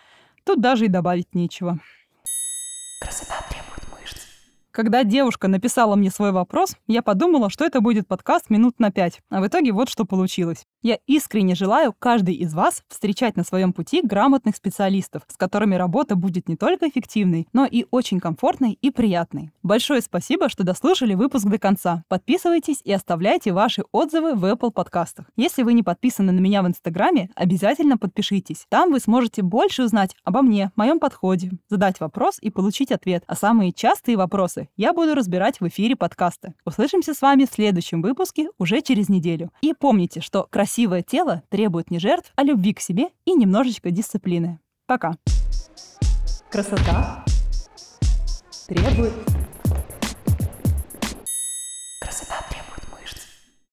Тут 0.44 0.60
даже 0.60 0.86
и 0.86 0.88
добавить 0.88 1.34
нечего. 1.34 1.78
Красота 3.00 3.34
когда 4.72 5.04
девушка 5.04 5.48
написала 5.48 5.94
мне 5.96 6.10
свой 6.10 6.32
вопрос, 6.32 6.76
я 6.88 7.02
подумала, 7.02 7.50
что 7.50 7.64
это 7.64 7.80
будет 7.80 8.08
подкаст 8.08 8.50
минут 8.50 8.80
на 8.80 8.90
пять. 8.90 9.20
А 9.30 9.40
в 9.40 9.46
итоге 9.46 9.72
вот 9.72 9.88
что 9.88 10.04
получилось. 10.04 10.64
Я 10.82 10.98
искренне 11.06 11.54
желаю 11.54 11.94
каждый 11.96 12.34
из 12.34 12.54
вас 12.54 12.82
встречать 12.88 13.36
на 13.36 13.44
своем 13.44 13.72
пути 13.72 14.00
грамотных 14.02 14.56
специалистов, 14.56 15.22
с 15.28 15.36
которыми 15.36 15.76
работа 15.76 16.16
будет 16.16 16.48
не 16.48 16.56
только 16.56 16.88
эффективной, 16.88 17.46
но 17.52 17.66
и 17.66 17.86
очень 17.90 18.18
комфортной 18.18 18.78
и 18.80 18.90
приятной. 18.90 19.52
Большое 19.62 20.00
спасибо, 20.00 20.48
что 20.48 20.64
дослушали 20.64 21.14
выпуск 21.14 21.46
до 21.46 21.58
конца. 21.58 22.02
Подписывайтесь 22.08 22.80
и 22.82 22.92
оставляйте 22.92 23.52
ваши 23.52 23.84
отзывы 23.92 24.34
в 24.34 24.44
Apple 24.44 24.72
подкастах. 24.72 25.26
Если 25.36 25.62
вы 25.62 25.74
не 25.74 25.82
подписаны 25.82 26.32
на 26.32 26.40
меня 26.40 26.62
в 26.62 26.66
Инстаграме, 26.66 27.30
обязательно 27.36 27.98
подпишитесь. 27.98 28.66
Там 28.70 28.90
вы 28.90 28.98
сможете 28.98 29.42
больше 29.42 29.84
узнать 29.84 30.16
обо 30.24 30.42
мне, 30.42 30.72
моем 30.74 30.98
подходе, 30.98 31.52
задать 31.68 32.00
вопрос 32.00 32.38
и 32.40 32.50
получить 32.50 32.90
ответ. 32.90 33.22
А 33.26 33.36
самые 33.36 33.72
частые 33.72 34.16
вопросы 34.16 34.61
вопросы 34.62 34.68
я 34.76 34.92
буду 34.92 35.14
разбирать 35.14 35.60
в 35.60 35.68
эфире 35.68 35.96
подкаста. 35.96 36.54
Услышимся 36.64 37.14
с 37.14 37.22
вами 37.22 37.44
в 37.44 37.50
следующем 37.50 38.02
выпуске 38.02 38.48
уже 38.58 38.80
через 38.80 39.08
неделю. 39.08 39.50
И 39.62 39.74
помните, 39.74 40.20
что 40.20 40.46
красивое 40.50 41.02
тело 41.02 41.42
требует 41.48 41.90
не 41.90 41.98
жертв, 41.98 42.32
а 42.36 42.42
любви 42.42 42.72
к 42.74 42.80
себе 42.80 43.08
и 43.24 43.32
немножечко 43.32 43.90
дисциплины. 43.90 44.58
Пока. 44.86 45.14
Красота 46.50 47.24
требует 48.68 49.12